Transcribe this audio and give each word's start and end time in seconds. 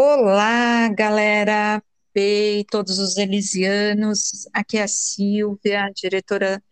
Olá, 0.00 0.88
galera 0.90 1.82
P 2.12 2.60
e 2.60 2.64
todos 2.66 3.00
os 3.00 3.16
elisianos. 3.16 4.48
Aqui 4.52 4.78
é 4.78 4.84
a 4.84 4.86
Silvia, 4.86 5.90
diretora 5.92 6.62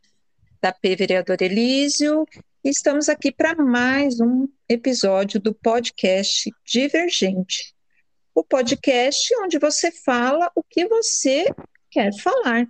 da 0.62 0.72
P 0.72 0.94
Vereador 0.94 1.42
Elísio. 1.42 2.24
Estamos 2.62 3.08
aqui 3.08 3.32
para 3.32 3.56
mais 3.56 4.20
um 4.20 4.46
episódio 4.68 5.40
do 5.40 5.52
podcast 5.52 6.48
Divergente. 6.64 7.74
O 8.32 8.44
podcast 8.44 9.34
onde 9.42 9.58
você 9.58 9.90
fala 9.90 10.48
o 10.54 10.62
que 10.62 10.86
você 10.86 11.46
quer 11.90 12.16
falar, 12.20 12.68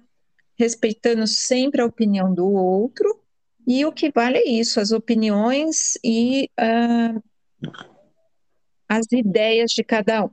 respeitando 0.58 1.26
sempre 1.26 1.82
a 1.82 1.86
opinião 1.86 2.32
do 2.32 2.50
outro. 2.50 3.20
E 3.66 3.84
o 3.84 3.92
que 3.92 4.10
vale 4.10 4.38
é 4.38 4.48
isso, 4.48 4.80
as 4.80 4.90
opiniões 4.90 5.98
e 6.02 6.48
uh, 6.58 7.22
as 8.88 9.04
ideias 9.12 9.72
de 9.72 9.84
cada 9.84 10.24
um. 10.24 10.30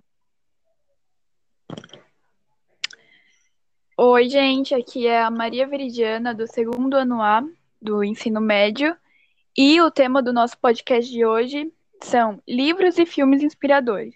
Oi, 3.95 4.27
gente, 4.27 4.73
aqui 4.73 5.05
é 5.05 5.21
a 5.21 5.29
Maria 5.29 5.67
Veridiana, 5.67 6.33
do 6.33 6.47
segundo 6.47 6.95
ano 6.95 7.21
A 7.21 7.43
do 7.79 8.03
ensino 8.03 8.41
médio, 8.41 8.97
e 9.55 9.79
o 9.81 9.91
tema 9.91 10.19
do 10.19 10.33
nosso 10.33 10.57
podcast 10.57 11.11
de 11.11 11.23
hoje 11.23 11.71
são 12.01 12.41
livros 12.47 12.97
e 12.97 13.05
filmes 13.05 13.43
inspiradores. 13.43 14.15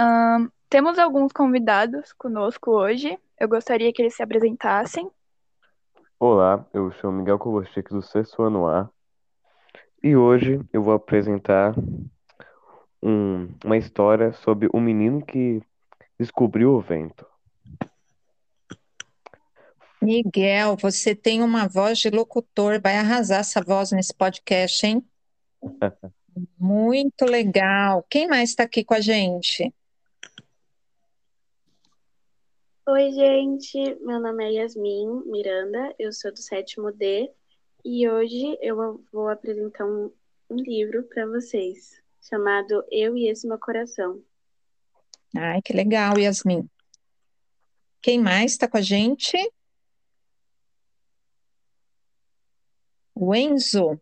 Um, 0.00 0.48
temos 0.70 0.98
alguns 0.98 1.30
convidados 1.30 2.14
conosco 2.14 2.70
hoje, 2.70 3.18
eu 3.38 3.46
gostaria 3.46 3.92
que 3.92 4.00
eles 4.00 4.14
se 4.14 4.22
apresentassem. 4.22 5.10
Olá, 6.18 6.64
eu 6.72 6.90
sou 6.92 7.12
Miguel 7.12 7.38
Kovacic, 7.38 7.90
do 7.90 8.00
sexto 8.00 8.42
ano 8.42 8.66
A, 8.66 8.88
e 10.02 10.16
hoje 10.16 10.58
eu 10.72 10.82
vou 10.82 10.94
apresentar 10.94 11.74
um, 13.02 13.46
uma 13.62 13.76
história 13.76 14.32
sobre 14.32 14.70
um 14.72 14.80
menino 14.80 15.22
que 15.22 15.60
descobriu 16.18 16.72
o 16.72 16.80
vento. 16.80 17.26
Miguel, 20.06 20.76
você 20.76 21.16
tem 21.16 21.42
uma 21.42 21.66
voz 21.66 21.98
de 21.98 22.10
locutor, 22.10 22.80
vai 22.80 22.96
arrasar 22.96 23.40
essa 23.40 23.60
voz 23.60 23.90
nesse 23.90 24.14
podcast, 24.14 24.86
hein? 24.86 25.04
Muito 26.56 27.24
legal. 27.24 28.06
Quem 28.08 28.28
mais 28.28 28.50
está 28.50 28.62
aqui 28.62 28.84
com 28.84 28.94
a 28.94 29.00
gente? 29.00 29.74
Oi, 32.86 33.10
gente. 33.10 33.96
Meu 34.00 34.20
nome 34.20 34.44
é 34.44 34.52
Yasmin 34.52 35.24
Miranda, 35.26 35.92
eu 35.98 36.12
sou 36.12 36.30
do 36.30 36.38
sétimo 36.38 36.92
D 36.92 37.28
e 37.84 38.08
hoje 38.08 38.56
eu 38.62 39.04
vou 39.12 39.28
apresentar 39.28 39.86
um, 39.86 40.12
um 40.48 40.56
livro 40.56 41.02
para 41.02 41.26
vocês 41.26 42.00
chamado 42.20 42.84
Eu 42.92 43.16
e 43.16 43.28
Esse 43.28 43.48
Meu 43.48 43.58
Coração. 43.58 44.22
Ai, 45.36 45.60
que 45.62 45.72
legal, 45.72 46.16
Yasmin. 46.16 46.70
Quem 48.00 48.20
mais 48.20 48.52
está 48.52 48.68
com 48.68 48.76
a 48.76 48.82
gente? 48.82 49.36
O 53.18 53.34
Enzo. 53.34 53.98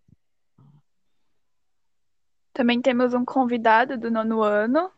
Também 2.53 2.83
temos 2.83 3.15
um 3.15 3.25
convidado 3.25 3.97
do 3.97 4.11
nono 4.11 4.43
ano. 4.43 4.91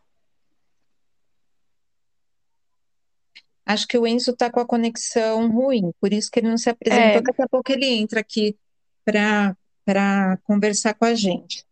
Acho 3.63 3.87
que 3.87 3.97
o 3.97 4.07
Enzo 4.07 4.31
está 4.31 4.49
com 4.49 4.59
a 4.59 4.65
conexão 4.65 5.51
ruim, 5.51 5.91
por 6.01 6.11
isso 6.11 6.31
que 6.31 6.39
ele 6.39 6.49
não 6.49 6.57
se 6.57 6.69
apresentou. 6.69 7.19
É. 7.19 7.21
Daqui 7.21 7.41
a 7.43 7.47
pouco 7.47 7.71
ele 7.71 7.85
entra 7.85 8.21
aqui 8.21 8.57
para 9.05 10.37
conversar 10.43 10.95
com 10.95 11.05
a 11.05 11.13
gente. 11.13 11.63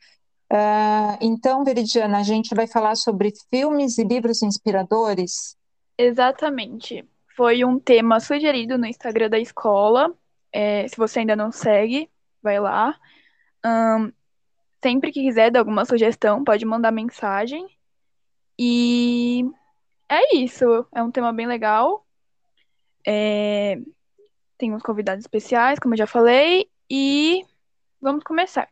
Uh, 0.51 1.17
então, 1.21 1.63
Veridiana, 1.63 2.19
a 2.19 2.23
gente 2.23 2.53
vai 2.53 2.67
falar 2.67 2.95
sobre 2.95 3.33
filmes 3.49 3.97
e 3.97 4.03
livros 4.03 4.43
inspiradores? 4.43 5.57
Exatamente. 5.97 7.03
Foi 7.35 7.65
um 7.65 7.79
tema 7.79 8.19
sugerido 8.19 8.77
no 8.77 8.85
Instagram 8.85 9.29
da 9.29 9.39
escola. 9.39 10.13
É, 10.51 10.87
se 10.87 10.95
você 10.95 11.19
ainda 11.19 11.35
não 11.35 11.51
segue, 11.51 12.09
vai 12.45 12.59
lá. 12.59 12.97
Um, 13.65 14.13
sempre 14.81 15.11
que 15.11 15.23
quiser 15.23 15.51
dar 15.51 15.59
alguma 15.59 15.83
sugestão, 15.83 16.43
pode 16.43 16.63
mandar 16.63 16.91
mensagem. 16.91 17.67
E 18.57 19.43
é 20.07 20.37
isso. 20.37 20.87
É 20.93 21.01
um 21.03 21.11
tema 21.11 21.33
bem 21.33 21.47
legal. 21.47 22.05
É, 23.05 23.79
tem 24.57 24.73
uns 24.73 24.83
convidados 24.83 25.23
especiais, 25.23 25.79
como 25.79 25.95
eu 25.95 25.97
já 25.97 26.07
falei. 26.07 26.69
E 26.89 27.43
vamos 27.99 28.23
começar. 28.23 28.69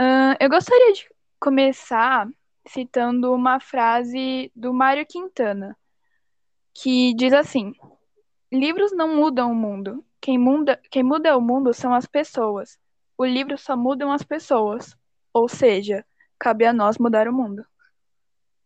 Uh, 0.00 0.34
eu 0.40 0.48
gostaria 0.48 0.92
de 0.94 1.06
começar 1.38 2.26
citando 2.66 3.34
uma 3.34 3.60
frase 3.60 4.50
do 4.54 4.72
Mário 4.72 5.04
Quintana, 5.06 5.76
que 6.74 7.12
diz 7.14 7.32
assim: 7.34 7.74
Livros 8.52 8.92
não 8.92 9.16
mudam 9.16 9.52
o 9.52 9.54
mundo. 9.54 10.04
Quem 10.20 10.38
muda, 10.38 10.80
quem 10.90 11.02
muda 11.02 11.36
o 11.36 11.40
mundo 11.40 11.72
são 11.72 11.92
as 11.94 12.06
pessoas. 12.06 12.78
O 13.16 13.24
livro 13.24 13.58
só 13.58 13.76
mudam 13.76 14.10
as 14.10 14.22
pessoas. 14.22 14.96
Ou 15.32 15.48
seja, 15.48 16.04
cabe 16.38 16.64
a 16.64 16.72
nós 16.72 16.98
mudar 16.98 17.28
o 17.28 17.32
mundo. 17.32 17.64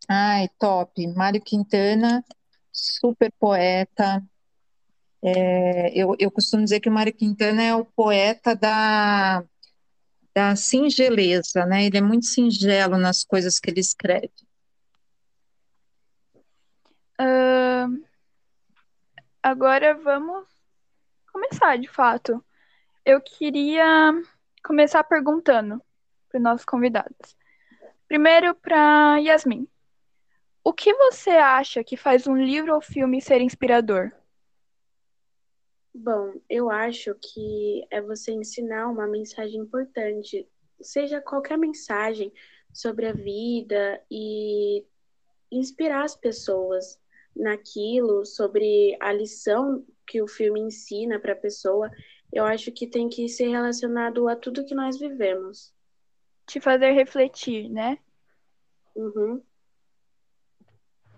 Ai, 0.08 0.48
top. 0.58 1.06
Mário 1.08 1.40
Quintana, 1.40 2.24
super 2.72 3.32
poeta. 3.38 4.22
É, 5.22 5.92
eu, 5.96 6.16
eu 6.18 6.30
costumo 6.30 6.64
dizer 6.64 6.80
que 6.80 6.88
o 6.88 6.92
Mário 6.92 7.14
Quintana 7.14 7.62
é 7.62 7.74
o 7.74 7.84
poeta 7.84 8.56
da 8.56 9.44
da 10.34 10.56
singeleza, 10.56 11.66
né? 11.66 11.84
Ele 11.84 11.98
é 11.98 12.00
muito 12.00 12.26
singelo 12.26 12.96
nas 12.96 13.22
coisas 13.22 13.58
que 13.58 13.70
ele 13.70 13.80
escreve. 13.80 14.32
Uh, 17.20 17.51
agora 19.42 19.94
vamos 19.94 20.46
começar, 21.32 21.76
de 21.76 21.88
fato. 21.88 22.42
Eu 23.04 23.20
queria 23.20 24.12
começar 24.64 25.02
perguntando 25.04 25.82
para 26.28 26.38
os 26.38 26.42
nossos 26.42 26.64
convidados. 26.64 27.36
Primeiro, 28.06 28.54
para 28.54 29.18
Yasmin. 29.18 29.66
O 30.64 30.72
que 30.72 30.94
você 30.94 31.30
acha 31.30 31.82
que 31.82 31.96
faz 31.96 32.26
um 32.26 32.36
livro 32.36 32.74
ou 32.74 32.80
filme 32.80 33.20
ser 33.20 33.40
inspirador? 33.40 34.12
Bom, 35.92 36.34
eu 36.48 36.70
acho 36.70 37.14
que 37.16 37.86
é 37.90 38.00
você 38.00 38.32
ensinar 38.32 38.88
uma 38.88 39.06
mensagem 39.06 39.60
importante, 39.60 40.48
seja 40.80 41.20
qualquer 41.20 41.58
mensagem 41.58 42.32
sobre 42.72 43.06
a 43.06 43.12
vida 43.12 44.02
e 44.10 44.84
inspirar 45.50 46.04
as 46.04 46.16
pessoas 46.16 46.98
naquilo, 47.34 48.24
sobre 48.24 48.96
a 49.00 49.12
lição 49.12 49.84
que 50.06 50.22
o 50.22 50.28
filme 50.28 50.60
ensina 50.60 51.18
para 51.18 51.32
a 51.32 51.36
pessoa. 51.36 51.90
Eu 52.32 52.44
acho 52.44 52.72
que 52.72 52.86
tem 52.86 53.08
que 53.08 53.28
ser 53.28 53.48
relacionado 53.48 54.28
a 54.28 54.36
tudo 54.36 54.64
que 54.64 54.74
nós 54.74 54.98
vivemos. 54.98 55.72
Te 56.46 56.60
fazer 56.60 56.92
refletir, 56.92 57.68
né? 57.68 57.98
Uhum. 58.94 59.42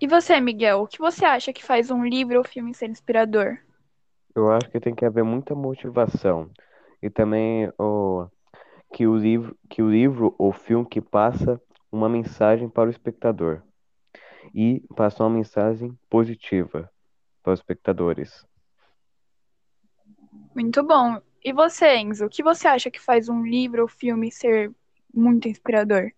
E 0.00 0.06
você, 0.06 0.40
Miguel, 0.40 0.82
o 0.82 0.86
que 0.86 0.98
você 0.98 1.24
acha 1.24 1.52
que 1.52 1.64
faz 1.64 1.90
um 1.90 2.04
livro 2.04 2.38
ou 2.38 2.44
filme 2.44 2.74
ser 2.74 2.88
inspirador? 2.88 3.58
Eu 4.34 4.50
acho 4.50 4.68
que 4.70 4.80
tem 4.80 4.94
que 4.94 5.04
haver 5.04 5.24
muita 5.24 5.54
motivação 5.54 6.50
e 7.00 7.08
também 7.08 7.72
o, 7.78 8.26
que 8.92 9.06
o 9.06 9.16
livro, 9.16 9.56
que 9.70 9.82
o 9.82 9.90
livro 9.90 10.34
ou 10.38 10.52
filme 10.52 10.86
que 10.86 11.00
passa 11.00 11.60
uma 11.90 12.08
mensagem 12.08 12.68
para 12.68 12.88
o 12.88 12.90
espectador 12.90 13.62
e 14.54 14.80
passa 14.94 15.24
uma 15.24 15.30
mensagem 15.30 15.98
positiva 16.08 16.88
para 17.42 17.52
os 17.52 17.58
espectadores. 17.58 18.46
Muito 20.54 20.82
bom. 20.82 21.20
E 21.42 21.52
você, 21.52 21.96
Enzo, 21.96 22.26
o 22.26 22.30
que 22.30 22.42
você 22.42 22.68
acha 22.68 22.90
que 22.90 23.00
faz 23.00 23.28
um 23.28 23.44
livro 23.44 23.82
ou 23.82 23.88
filme 23.88 24.30
ser 24.30 24.72
muito 25.12 25.48
inspirador? 25.48 26.10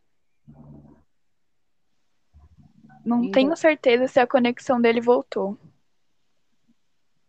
Não 3.05 3.31
tenho 3.31 3.57
certeza 3.57 4.07
se 4.07 4.21
a 4.21 4.27
conexão 4.27 4.81
dele 4.81 5.01
voltou. 5.01 5.57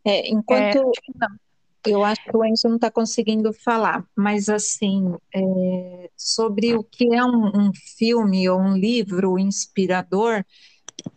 É, 0.04 0.30
enquanto 0.30 0.78
é, 0.78 1.92
eu 1.92 2.04
acho 2.04 2.24
que 2.24 2.36
o 2.36 2.44
Enzo 2.44 2.68
não 2.68 2.76
está 2.76 2.90
conseguindo 2.90 3.54
falar, 3.54 4.06
mas 4.16 4.50
assim, 4.50 5.16
é, 5.34 6.10
sobre 6.16 6.76
o 6.76 6.84
que 6.84 7.14
é 7.14 7.24
um, 7.24 7.48
um, 7.48 7.72
filme 7.74 8.50
ou 8.50 8.60
um 8.60 8.76
livro 8.76 9.38
inspirador, 9.38 10.44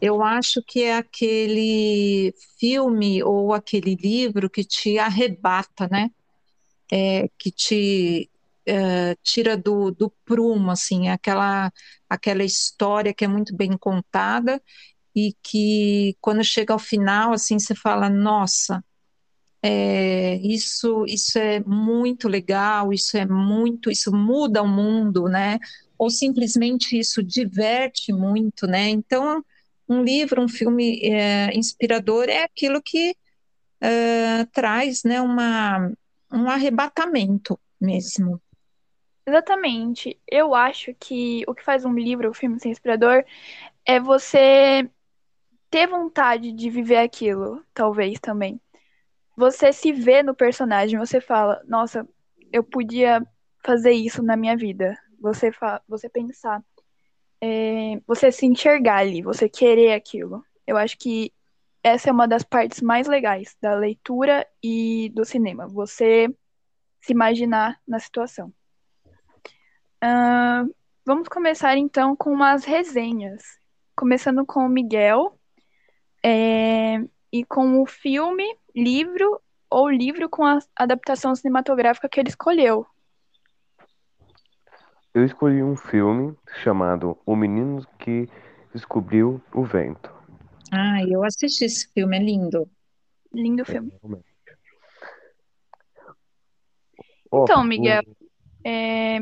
eu 0.00 0.22
acho 0.22 0.62
que 0.66 0.82
é 0.82 0.96
aquele 0.96 2.34
filme 2.58 3.22
ou 3.22 3.52
aquele 3.52 3.94
livro 3.94 4.50
que 4.50 4.64
te 4.64 4.98
arrebata, 4.98 5.88
né? 5.90 6.10
É, 6.92 7.28
que 7.38 7.50
te 7.50 8.30
é, 8.66 9.16
tira 9.22 9.56
do, 9.56 9.90
do 9.90 10.10
prumo, 10.24 10.70
assim, 10.70 11.08
aquela, 11.08 11.72
aquela 12.08 12.44
história 12.44 13.14
que 13.14 13.24
é 13.24 13.28
muito 13.28 13.56
bem 13.56 13.76
contada 13.76 14.62
e 15.14 15.34
que 15.42 16.16
quando 16.20 16.44
chega 16.44 16.72
ao 16.72 16.78
final, 16.78 17.32
assim, 17.32 17.58
você 17.58 17.74
fala, 17.74 18.08
nossa, 18.08 18.84
é, 19.62 20.36
isso, 20.36 21.04
isso 21.06 21.38
é 21.38 21.60
muito 21.60 22.28
legal, 22.28 22.92
isso 22.92 23.16
é 23.16 23.26
muito, 23.26 23.90
isso 23.90 24.12
muda 24.14 24.62
o 24.62 24.68
mundo, 24.68 25.24
né? 25.24 25.58
Ou 25.98 26.08
simplesmente 26.10 26.98
isso 26.98 27.22
diverte 27.22 28.12
muito, 28.12 28.66
né? 28.66 28.88
Então, 28.88 29.44
um 29.90 30.04
livro, 30.04 30.40
um 30.40 30.48
filme 30.48 31.00
é, 31.02 31.52
inspirador 31.52 32.28
é 32.28 32.44
aquilo 32.44 32.80
que 32.80 33.16
é, 33.80 34.44
traz 34.52 35.02
né, 35.02 35.20
uma, 35.20 35.92
um 36.32 36.48
arrebatamento 36.48 37.58
mesmo. 37.80 38.40
Exatamente. 39.26 40.16
Eu 40.30 40.54
acho 40.54 40.94
que 40.94 41.42
o 41.48 41.54
que 41.54 41.64
faz 41.64 41.84
um 41.84 41.92
livro, 41.92 42.30
um 42.30 42.34
filme 42.34 42.60
ser 42.60 42.68
inspirador 42.68 43.24
é 43.84 43.98
você 43.98 44.88
ter 45.68 45.88
vontade 45.88 46.52
de 46.52 46.70
viver 46.70 46.98
aquilo, 46.98 47.64
talvez 47.74 48.20
também. 48.20 48.60
Você 49.36 49.72
se 49.72 49.92
vê 49.92 50.22
no 50.22 50.36
personagem, 50.36 50.98
você 50.98 51.20
fala, 51.20 51.60
nossa, 51.66 52.06
eu 52.52 52.62
podia 52.62 53.26
fazer 53.64 53.92
isso 53.92 54.22
na 54.22 54.36
minha 54.36 54.56
vida. 54.56 54.96
Você, 55.20 55.50
fa 55.50 55.82
você 55.88 56.08
pensar, 56.08 56.62
é, 57.40 58.00
você 58.06 58.30
se 58.30 58.46
enxergar 58.46 58.98
ali, 58.98 59.22
você 59.22 59.48
querer 59.48 59.92
aquilo. 59.92 60.44
Eu 60.66 60.76
acho 60.76 60.98
que 60.98 61.32
essa 61.82 62.10
é 62.10 62.12
uma 62.12 62.28
das 62.28 62.42
partes 62.42 62.80
mais 62.82 63.06
legais 63.06 63.56
da 63.60 63.74
leitura 63.74 64.46
e 64.62 65.10
do 65.14 65.24
cinema. 65.24 65.66
Você 65.66 66.28
se 67.00 67.12
imaginar 67.12 67.80
na 67.88 67.98
situação. 67.98 68.52
Uh, 70.02 70.72
vamos 71.04 71.28
começar 71.28 71.76
então 71.76 72.14
com 72.14 72.30
umas 72.30 72.64
resenhas. 72.64 73.42
Começando 73.96 74.44
com 74.44 74.60
o 74.60 74.68
Miguel. 74.68 75.38
É, 76.22 77.02
e 77.32 77.44
com 77.44 77.80
o 77.80 77.86
filme, 77.86 78.44
livro 78.74 79.40
ou 79.70 79.88
livro 79.88 80.28
com 80.28 80.44
a 80.44 80.58
adaptação 80.76 81.34
cinematográfica 81.34 82.08
que 82.08 82.18
ele 82.18 82.28
escolheu. 82.28 82.86
Eu 85.12 85.24
escolhi 85.24 85.62
um 85.62 85.76
filme 85.76 86.36
chamado 86.62 87.18
O 87.26 87.34
Menino 87.34 87.84
que 87.98 88.28
Descobriu 88.72 89.42
o 89.52 89.64
Vento. 89.64 90.12
Ah, 90.70 91.02
eu 91.04 91.24
assisti 91.24 91.64
esse 91.64 91.92
filme, 91.92 92.16
é 92.16 92.20
lindo. 92.20 92.70
Lindo 93.32 93.64
filme. 93.64 93.92
Então, 97.32 97.64
Miguel, 97.64 98.02
é... 98.64 99.20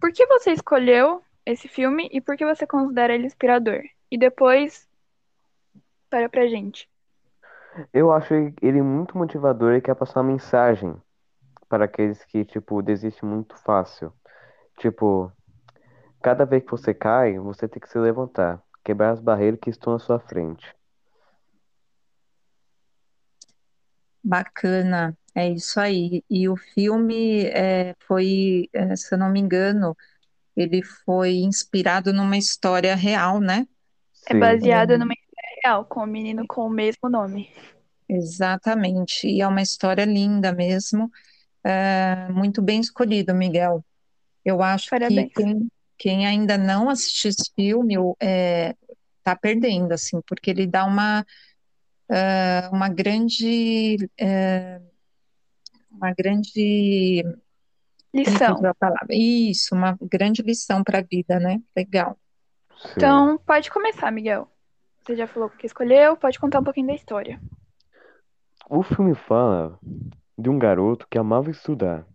por 0.00 0.12
que 0.12 0.24
você 0.26 0.52
escolheu 0.52 1.22
esse 1.44 1.66
filme 1.66 2.08
e 2.12 2.20
por 2.20 2.36
que 2.36 2.44
você 2.44 2.66
considera 2.66 3.14
ele 3.14 3.26
inspirador? 3.26 3.82
E 4.10 4.16
depois, 4.16 4.88
para 6.08 6.28
pra 6.28 6.46
gente. 6.46 6.88
Eu 7.92 8.12
acho 8.12 8.32
ele 8.62 8.80
muito 8.82 9.18
motivador 9.18 9.74
e 9.74 9.80
quer 9.80 9.94
passar 9.96 10.20
uma 10.20 10.30
mensagem 10.32 10.94
para 11.68 11.84
aqueles 11.84 12.24
que, 12.24 12.44
tipo, 12.44 12.80
desistem 12.80 13.28
muito 13.28 13.56
fácil. 13.56 14.12
Tipo, 14.78 15.32
cada 16.22 16.44
vez 16.44 16.64
que 16.64 16.70
você 16.70 16.92
cai, 16.92 17.38
você 17.38 17.66
tem 17.68 17.80
que 17.80 17.88
se 17.88 17.98
levantar, 17.98 18.62
quebrar 18.84 19.10
as 19.12 19.20
barreiras 19.20 19.58
que 19.60 19.70
estão 19.70 19.94
à 19.94 19.98
sua 19.98 20.18
frente. 20.18 20.74
Bacana, 24.22 25.16
é 25.34 25.48
isso 25.48 25.78
aí. 25.78 26.24
E 26.28 26.48
o 26.48 26.56
filme 26.56 27.46
é, 27.46 27.94
foi, 28.08 28.68
é, 28.72 28.96
se 28.96 29.14
eu 29.14 29.18
não 29.18 29.30
me 29.30 29.38
engano, 29.38 29.96
ele 30.56 30.82
foi 30.82 31.36
inspirado 31.36 32.12
numa 32.12 32.36
história 32.36 32.96
real, 32.96 33.40
né? 33.40 33.68
É 34.28 34.34
baseado 34.34 34.98
numa 34.98 35.12
história 35.12 35.60
real, 35.62 35.84
com 35.84 36.00
o 36.00 36.06
menino 36.06 36.44
com 36.48 36.62
o 36.62 36.70
mesmo 36.70 37.08
nome. 37.08 37.50
Exatamente, 38.08 39.28
e 39.28 39.40
é 39.40 39.46
uma 39.46 39.62
história 39.62 40.04
linda 40.04 40.52
mesmo. 40.52 41.10
É, 41.62 42.28
muito 42.30 42.60
bem 42.60 42.80
escolhido, 42.80 43.34
Miguel. 43.34 43.84
Eu 44.46 44.62
acho 44.62 44.88
Parabéns. 44.88 45.32
que 45.32 45.42
quem, 45.42 45.68
quem, 45.98 46.26
ainda 46.26 46.56
não 46.56 46.88
assistiu 46.88 47.30
esse 47.30 47.52
filme 47.52 47.94
está 47.94 49.32
é, 49.32 49.34
perdendo, 49.34 49.90
assim, 49.90 50.20
porque 50.24 50.50
ele 50.50 50.68
dá 50.68 50.84
uma, 50.84 51.26
uh, 52.08 52.72
uma 52.72 52.88
grande 52.88 53.96
uh, 54.20 54.86
uma 55.90 56.12
grande 56.12 57.24
lição. 58.14 58.60
Isso, 59.10 59.74
uma 59.74 59.98
grande 60.00 60.42
lição 60.42 60.84
para 60.84 61.00
a 61.00 61.02
vida, 61.02 61.40
né? 61.40 61.60
Legal. 61.74 62.16
Sim. 62.78 62.92
Então, 62.96 63.38
pode 63.38 63.68
começar, 63.68 64.12
Miguel. 64.12 64.48
Você 65.04 65.16
já 65.16 65.26
falou 65.26 65.48
o 65.48 65.50
que 65.50 65.66
escolheu, 65.66 66.16
pode 66.16 66.38
contar 66.38 66.60
um 66.60 66.64
pouquinho 66.64 66.86
da 66.86 66.94
história. 66.94 67.40
O 68.70 68.84
filme 68.84 69.14
fala 69.14 69.76
de 70.38 70.48
um 70.48 70.58
garoto 70.58 71.06
que 71.10 71.18
amava 71.18 71.50
estudar, 71.50 72.06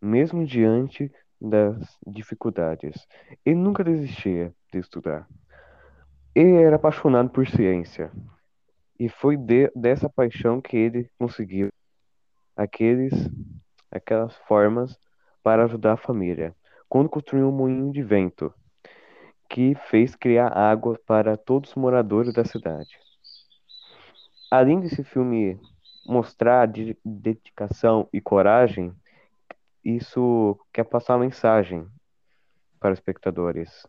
mesmo 0.00 0.46
diante 0.46 1.10
das 1.40 1.98
dificuldades. 2.06 3.06
Ele 3.44 3.56
nunca 3.56 3.82
desistia 3.82 4.54
de 4.72 4.78
estudar. 4.78 5.26
Ele 6.34 6.62
era 6.62 6.76
apaixonado 6.76 7.30
por 7.30 7.46
ciência. 7.48 8.12
E 8.98 9.08
foi 9.08 9.36
de, 9.36 9.70
dessa 9.74 10.08
paixão 10.08 10.60
que 10.60 10.76
ele 10.76 11.10
conseguiu 11.18 11.70
aqueles, 12.54 13.12
aquelas 13.90 14.36
formas 14.46 14.98
para 15.42 15.64
ajudar 15.64 15.94
a 15.94 15.96
família. 15.96 16.54
Quando 16.88 17.08
construiu 17.08 17.48
um 17.48 17.52
moinho 17.52 17.92
de 17.92 18.02
vento, 18.02 18.52
que 19.48 19.74
fez 19.88 20.14
criar 20.14 20.56
água 20.56 20.98
para 21.06 21.36
todos 21.36 21.70
os 21.70 21.76
moradores 21.76 22.32
da 22.32 22.44
cidade. 22.44 22.98
Além 24.50 24.80
desse 24.80 25.02
filme 25.02 25.58
mostrar 26.06 26.68
dedicação 27.04 28.08
e 28.12 28.20
coragem, 28.20 28.94
isso 29.84 30.58
quer 30.72 30.84
passar 30.84 31.14
uma 31.14 31.24
mensagem 31.24 31.86
para 32.78 32.92
os 32.92 32.98
espectadores. 32.98 33.86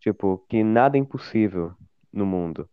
Tipo, 0.00 0.44
que 0.48 0.62
nada 0.62 0.96
é 0.96 1.00
impossível 1.00 1.74
no 2.12 2.26
mundo. 2.26 2.68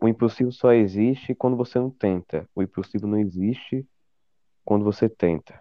O 0.00 0.08
impossível 0.08 0.52
só 0.52 0.72
existe 0.72 1.34
quando 1.34 1.56
você 1.56 1.78
não 1.78 1.90
tenta. 1.90 2.48
O 2.54 2.62
impossível 2.62 3.08
não 3.08 3.18
existe 3.18 3.86
quando 4.64 4.84
você 4.84 5.08
tenta. 5.08 5.60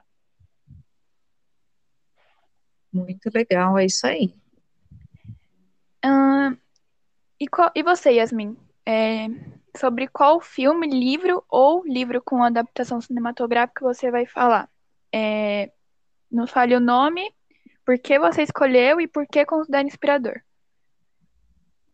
Muito 2.91 3.29
legal, 3.33 3.77
é 3.77 3.85
isso 3.85 4.05
aí. 4.05 4.33
Uh, 6.05 6.57
e, 7.39 7.47
qual, 7.47 7.71
e 7.75 7.83
você, 7.83 8.11
Yasmin? 8.11 8.57
É, 8.85 9.27
sobre 9.77 10.07
qual 10.07 10.39
filme, 10.39 10.87
livro 10.87 11.43
ou 11.49 11.85
livro 11.85 12.21
com 12.21 12.43
adaptação 12.43 13.01
cinematográfica 13.01 13.85
você 13.85 14.09
vai 14.09 14.25
falar? 14.25 14.69
É, 15.13 15.71
nos 16.31 16.51
fale 16.51 16.75
o 16.75 16.79
nome, 16.79 17.33
por 17.85 17.97
que 17.97 18.19
você 18.19 18.43
escolheu 18.43 18.99
e 18.99 19.07
por 19.07 19.25
que 19.27 19.45
considera 19.45 19.87
inspirador. 19.87 20.41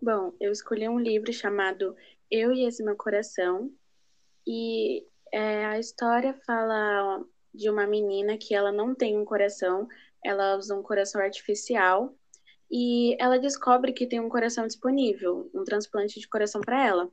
Bom, 0.02 0.34
eu 0.40 0.52
escolhi 0.52 0.90
um 0.90 1.00
livro 1.00 1.32
chamado 1.32 1.96
Eu 2.30 2.52
e 2.52 2.66
Esse 2.66 2.84
Meu 2.84 2.96
Coração. 2.96 3.72
E 4.46 5.06
é, 5.32 5.66
a 5.66 5.80
história 5.80 6.34
fala 6.46 7.24
de 7.54 7.70
uma 7.70 7.88
menina 7.88 8.38
que 8.38 8.54
ela 8.54 8.72
não 8.72 8.94
tem 8.94 9.18
um 9.18 9.24
coração, 9.24 9.88
ela 10.26 10.58
usa 10.58 10.76
um 10.76 10.84
coração 10.84 11.22
artificial. 11.22 12.14
E 12.70 13.16
ela 13.22 13.38
descobre 13.38 13.94
que 13.94 14.08
tem 14.08 14.20
um 14.20 14.30
coração 14.30 14.66
disponível, 14.66 15.50
um 15.54 15.64
transplante 15.64 16.20
de 16.20 16.28
coração 16.28 16.60
para 16.60 16.84
ela. 16.84 17.10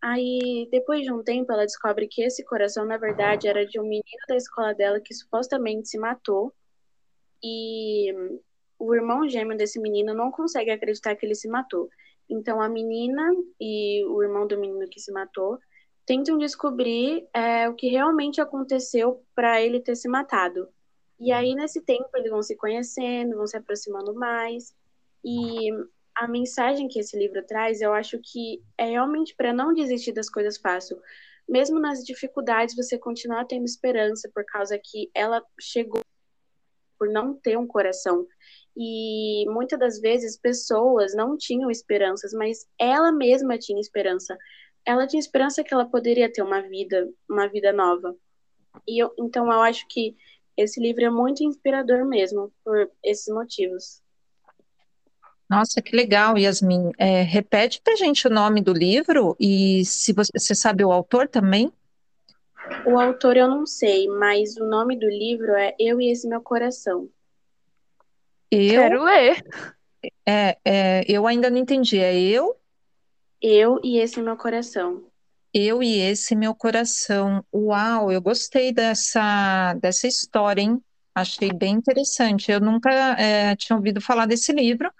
Aí, 0.00 0.68
depois 0.70 1.02
de 1.02 1.12
um 1.12 1.22
tempo, 1.22 1.52
ela 1.52 1.64
descobre 1.64 2.06
que 2.06 2.22
esse 2.22 2.44
coração, 2.44 2.84
na 2.84 2.96
verdade, 2.96 3.48
era 3.48 3.66
de 3.66 3.80
um 3.80 3.82
menino 3.82 4.02
da 4.28 4.36
escola 4.36 4.72
dela 4.72 5.00
que 5.00 5.12
supostamente 5.12 5.88
se 5.88 5.98
matou. 5.98 6.54
E 7.42 8.12
o 8.78 8.94
irmão 8.94 9.28
gêmeo 9.28 9.56
desse 9.56 9.80
menino 9.80 10.14
não 10.14 10.30
consegue 10.30 10.70
acreditar 10.70 11.16
que 11.16 11.26
ele 11.26 11.34
se 11.34 11.48
matou. 11.48 11.88
Então, 12.30 12.60
a 12.60 12.68
menina 12.68 13.34
e 13.60 14.04
o 14.06 14.22
irmão 14.22 14.46
do 14.46 14.58
menino 14.58 14.88
que 14.88 15.00
se 15.00 15.10
matou 15.10 15.58
tentam 16.06 16.38
descobrir 16.38 17.26
é, 17.34 17.68
o 17.68 17.74
que 17.74 17.88
realmente 17.88 18.40
aconteceu 18.40 19.22
para 19.34 19.60
ele 19.60 19.80
ter 19.80 19.96
se 19.96 20.08
matado. 20.08 20.68
E 21.18 21.32
aí, 21.32 21.54
nesse 21.54 21.80
tempo, 21.82 22.08
eles 22.14 22.30
vão 22.30 22.42
se 22.42 22.56
conhecendo, 22.56 23.36
vão 23.36 23.46
se 23.46 23.56
aproximando 23.56 24.14
mais. 24.14 24.74
E 25.24 25.70
a 26.18 26.26
mensagem 26.26 26.88
que 26.88 26.98
esse 26.98 27.16
livro 27.16 27.44
traz, 27.46 27.80
eu 27.80 27.92
acho 27.92 28.18
que 28.18 28.60
é 28.76 28.84
realmente 28.86 29.34
para 29.36 29.52
não 29.52 29.72
desistir 29.72 30.12
das 30.12 30.28
coisas 30.28 30.58
fácil. 30.58 31.00
Mesmo 31.48 31.78
nas 31.78 32.04
dificuldades, 32.04 32.74
você 32.74 32.98
continuar 32.98 33.44
tendo 33.44 33.64
esperança, 33.64 34.28
por 34.34 34.44
causa 34.44 34.78
que 34.82 35.10
ela 35.14 35.42
chegou 35.60 36.02
por 36.98 37.08
não 37.08 37.34
ter 37.34 37.56
um 37.56 37.66
coração. 37.66 38.26
E 38.76 39.44
muitas 39.48 39.78
das 39.78 40.00
vezes 40.00 40.36
pessoas 40.36 41.14
não 41.14 41.36
tinham 41.36 41.70
esperanças, 41.70 42.32
mas 42.32 42.66
ela 42.78 43.12
mesma 43.12 43.56
tinha 43.56 43.80
esperança. 43.80 44.36
Ela 44.84 45.06
tinha 45.06 45.20
esperança 45.20 45.62
que 45.62 45.72
ela 45.72 45.88
poderia 45.88 46.30
ter 46.32 46.42
uma 46.42 46.60
vida, 46.62 47.08
uma 47.30 47.46
vida 47.46 47.72
nova. 47.72 48.16
E 48.86 49.02
eu, 49.02 49.14
então 49.18 49.46
eu 49.46 49.60
acho 49.60 49.86
que 49.88 50.16
esse 50.56 50.80
livro 50.80 51.04
é 51.04 51.10
muito 51.10 51.44
inspirador 51.44 52.04
mesmo 52.04 52.52
por 52.64 52.90
esses 53.04 53.32
motivos. 53.32 54.02
Nossa, 55.48 55.80
que 55.80 55.96
legal, 55.96 56.36
Yasmin. 56.36 56.92
É, 56.98 57.22
repete 57.22 57.80
para 57.82 57.96
gente 57.96 58.26
o 58.26 58.30
nome 58.30 58.60
do 58.60 58.72
livro 58.72 59.36
e 59.40 59.84
se 59.84 60.12
você, 60.12 60.30
você 60.34 60.54
sabe 60.54 60.84
o 60.84 60.92
autor 60.92 61.26
também? 61.28 61.72
O 62.84 62.98
autor 62.98 63.36
eu 63.36 63.48
não 63.48 63.64
sei, 63.64 64.08
mas 64.08 64.56
o 64.56 64.66
nome 64.66 64.98
do 64.98 65.06
livro 65.06 65.52
é 65.54 65.74
Eu 65.78 66.00
e 66.00 66.10
Esse 66.10 66.28
Meu 66.28 66.42
Coração. 66.42 67.08
Eu? 68.50 68.82
Quero 68.82 69.04
ler. 69.04 69.42
É, 70.26 70.56
é, 70.64 71.04
eu 71.08 71.26
ainda 71.26 71.50
não 71.50 71.58
entendi. 71.58 71.98
É 71.98 72.18
eu? 72.18 72.56
Eu 73.40 73.78
e 73.84 73.98
esse 73.98 74.20
meu 74.20 74.36
coração. 74.36 75.04
Eu 75.52 75.82
e 75.82 75.98
esse 76.00 76.34
meu 76.34 76.54
coração. 76.54 77.44
Uau, 77.54 78.10
eu 78.10 78.20
gostei 78.20 78.72
dessa, 78.72 79.74
dessa 79.74 80.06
história, 80.06 80.62
hein? 80.62 80.82
Achei 81.14 81.52
bem 81.52 81.74
interessante. 81.74 82.50
Eu 82.50 82.60
nunca 82.60 82.90
é, 83.18 83.54
tinha 83.56 83.76
ouvido 83.76 84.00
falar 84.00 84.26
desse 84.26 84.52
livro, 84.52 84.90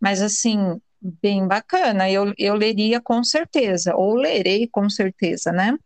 mas 0.00 0.22
assim, 0.22 0.80
bem 1.00 1.46
bacana. 1.46 2.10
Eu, 2.10 2.32
eu 2.38 2.54
leria 2.54 3.00
com 3.00 3.22
certeza, 3.22 3.94
ou 3.96 4.14
lerei 4.14 4.68
com 4.68 4.88
certeza, 4.88 5.52
né? 5.52 5.76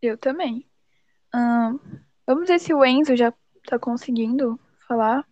Eu 0.00 0.18
também. 0.18 0.66
Hum, 1.34 1.78
vamos 2.26 2.48
ver 2.48 2.58
se 2.60 2.74
o 2.74 2.84
Enzo 2.84 3.16
já 3.16 3.32
está 3.56 3.78
conseguindo 3.78 4.58
falar. 4.86 5.26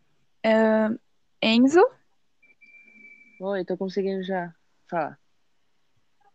Uh, 0.45 0.99
Enzo? 1.41 1.85
Oi, 3.41 3.65
tô 3.65 3.77
conseguindo 3.77 4.23
já 4.23 4.55
falar. 4.89 5.19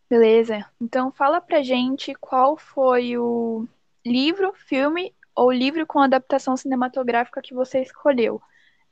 Beleza. 0.10 0.66
Então 0.80 1.12
fala 1.12 1.42
pra 1.42 1.62
gente 1.62 2.14
qual 2.16 2.58
foi 2.58 3.18
o 3.18 3.68
livro, 4.06 4.54
filme 4.54 5.14
ou 5.36 5.52
livro 5.52 5.86
com 5.86 6.00
adaptação 6.00 6.56
cinematográfica 6.56 7.42
que 7.42 7.54
você 7.54 7.82
escolheu. 7.82 8.42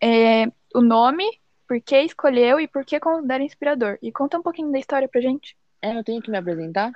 É, 0.01 0.45
o 0.74 0.81
nome, 0.81 1.25
por 1.67 1.79
que 1.81 2.01
escolheu 2.01 2.60
e 2.60 2.67
por 2.67 2.86
que 2.86 3.00
considera 3.00 3.43
inspirador. 3.43 3.98
E 4.01 4.12
conta 4.12 4.38
um 4.38 4.43
pouquinho 4.43 4.72
da 4.72 4.79
história 4.79 5.07
pra 5.07 5.22
gente. 5.22 5.57
É, 5.81 5.98
eu 5.98 6.03
tenho 6.03 6.22
que 6.22 6.31
me 6.31 6.38
apresentar? 6.38 6.91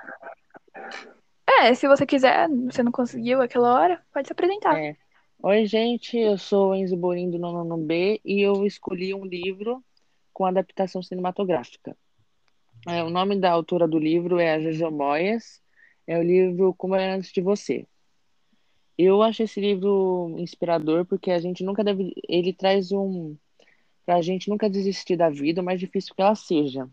É, 1.46 1.74
se 1.74 1.86
você 1.86 2.06
quiser, 2.06 2.48
você 2.48 2.82
não 2.82 2.92
conseguiu 2.92 3.42
aquela 3.42 3.74
hora, 3.74 4.02
pode 4.12 4.28
se 4.28 4.32
apresentar. 4.32 4.78
É. 4.78 4.96
Oi, 5.42 5.66
gente, 5.66 6.18
eu 6.18 6.36
sou 6.36 6.74
Enzo 6.74 6.96
Borim 6.96 7.30
do 7.30 7.38
Nono 7.38 7.76
B 7.78 8.20
e 8.24 8.40
eu 8.40 8.66
escolhi 8.66 9.14
um 9.14 9.24
livro 9.24 9.82
com 10.32 10.44
adaptação 10.44 11.02
cinematográfica. 11.02 11.96
É, 12.86 13.02
o 13.02 13.10
nome 13.10 13.38
da 13.38 13.50
autora 13.50 13.86
do 13.86 13.98
livro 13.98 14.38
é 14.38 14.54
a 14.54 14.60
Jojo 14.60 14.90
Moyes, 14.90 15.60
é 16.06 16.18
o 16.18 16.22
livro 16.22 16.74
Como 16.74 16.94
Era 16.94 17.14
Antes 17.14 17.32
de 17.32 17.40
Você. 17.40 17.86
Eu 18.96 19.22
acho 19.22 19.42
esse 19.42 19.60
livro 19.60 20.34
inspirador 20.38 21.06
porque 21.06 21.30
a 21.30 21.38
gente 21.38 21.64
nunca 21.64 21.82
deve. 21.82 22.12
Ele 22.28 22.52
traz 22.52 22.92
um. 22.92 23.36
Pra 24.04 24.22
gente 24.22 24.48
nunca 24.48 24.68
desistir 24.68 25.16
da 25.16 25.30
vida, 25.30 25.62
mais 25.62 25.80
difícil 25.80 26.14
que 26.14 26.22
ela 26.22 26.34
seja. 26.34 26.88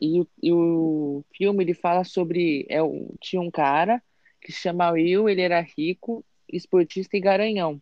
E, 0.00 0.24
e 0.42 0.52
o 0.52 1.24
filme 1.36 1.64
ele 1.64 1.74
fala 1.74 2.04
sobre. 2.04 2.66
É, 2.68 2.78
tinha 3.20 3.40
um 3.42 3.50
cara 3.50 4.02
que 4.40 4.52
se 4.52 4.60
chama 4.60 4.90
Will, 4.90 5.28
ele 5.28 5.42
era 5.42 5.60
rico, 5.60 6.24
esportista 6.48 7.16
e 7.16 7.20
garanhão. 7.20 7.80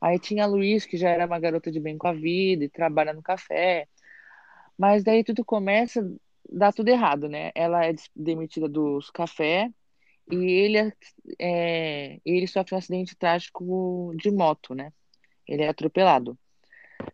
Aí 0.00 0.18
tinha 0.18 0.44
a 0.44 0.46
Luiz, 0.46 0.84
que 0.86 0.96
já 0.96 1.10
era 1.10 1.26
uma 1.26 1.38
garota 1.38 1.70
de 1.70 1.80
bem 1.80 1.96
com 1.98 2.08
a 2.08 2.12
vida 2.12 2.64
e 2.64 2.68
trabalha 2.68 3.12
no 3.12 3.22
café. 3.22 3.88
Mas 4.78 5.04
daí 5.04 5.24
tudo 5.24 5.44
começa 5.44 6.02
dá 6.50 6.72
tudo 6.72 6.88
errado, 6.88 7.28
né? 7.28 7.50
Ela 7.54 7.86
é 7.86 7.94
demitida 8.14 8.68
dos 8.68 9.10
café 9.10 9.70
e 10.30 10.36
ele, 10.36 10.78
é, 10.78 10.92
é, 11.40 12.20
ele 12.24 12.46
sofre 12.46 12.74
um 12.74 12.78
acidente 12.78 13.16
trágico 13.16 14.12
de 14.16 14.30
moto, 14.30 14.74
né? 14.74 14.92
Ele 15.46 15.62
é 15.62 15.68
atropelado. 15.68 16.38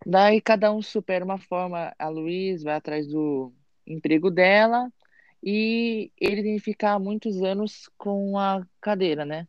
Daí 0.07 0.41
cada 0.41 0.73
um 0.73 0.83
supera 0.83 1.25
uma 1.25 1.39
forma. 1.39 1.95
A 1.99 2.09
Luiz 2.09 2.63
vai 2.63 2.75
atrás 2.75 3.07
do 3.07 3.53
emprego 3.87 4.31
dela 4.31 4.91
e 5.43 6.13
ele 6.19 6.43
tem 6.43 6.57
que 6.57 6.63
ficar 6.63 6.99
muitos 6.99 7.43
anos 7.43 7.91
com 7.97 8.39
a 8.39 8.67
cadeira, 8.81 9.25
né? 9.25 9.47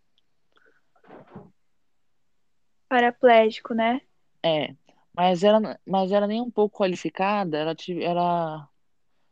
Paraplégico, 2.88 3.74
né? 3.74 4.02
É. 4.44 4.76
Mas 5.14 5.44
ela, 5.44 5.80
mas 5.86 6.12
ela 6.12 6.28
nem 6.28 6.42
um 6.42 6.50
pouco 6.50 6.78
qualificada, 6.78 7.58
ela, 7.58 7.76
ela 8.02 8.70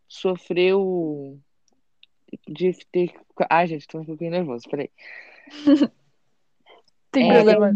sofreu 0.07 1.39
de 2.47 2.73
ter. 2.91 3.13
Ai, 3.49 3.67
gente, 3.67 3.87
tô 3.87 3.99
um 3.99 4.05
pouquinho 4.05 4.31
nervoso, 4.31 4.69
peraí. 4.69 4.89
Tem 7.11 7.31
é, 7.31 7.33
problema. 7.33 7.71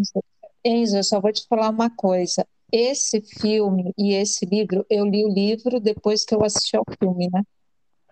Enzo, 0.64 0.98
eu 0.98 1.04
só 1.04 1.20
vou 1.20 1.32
te 1.32 1.48
falar 1.48 1.70
uma 1.70 1.90
coisa. 1.90 2.48
Esse 2.76 3.22
filme 3.22 3.94
e 3.96 4.16
esse 4.16 4.48
livro, 4.48 4.84
eu 4.90 5.06
li 5.06 5.24
o 5.24 5.32
livro 5.32 5.80
depois 5.80 6.26
que 6.26 6.34
eu 6.34 6.44
assisti 6.44 6.76
ao 6.76 6.84
filme, 7.00 7.30
né? 7.32 7.44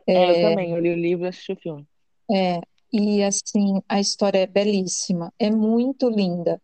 É, 0.06 0.14
é 0.14 0.30
eu 0.30 0.50
também, 0.50 0.72
eu 0.72 0.80
li 0.80 0.92
o 0.92 0.96
livro 0.96 1.26
e 1.26 1.30
assisti 1.30 1.54
o 1.54 1.56
filme. 1.56 1.88
É, 2.32 2.62
e 2.94 3.24
assim, 3.24 3.82
a 3.90 4.00
história 4.00 4.38
é 4.38 4.46
belíssima, 4.46 5.34
é 5.40 5.50
muito 5.50 6.08
linda. 6.12 6.62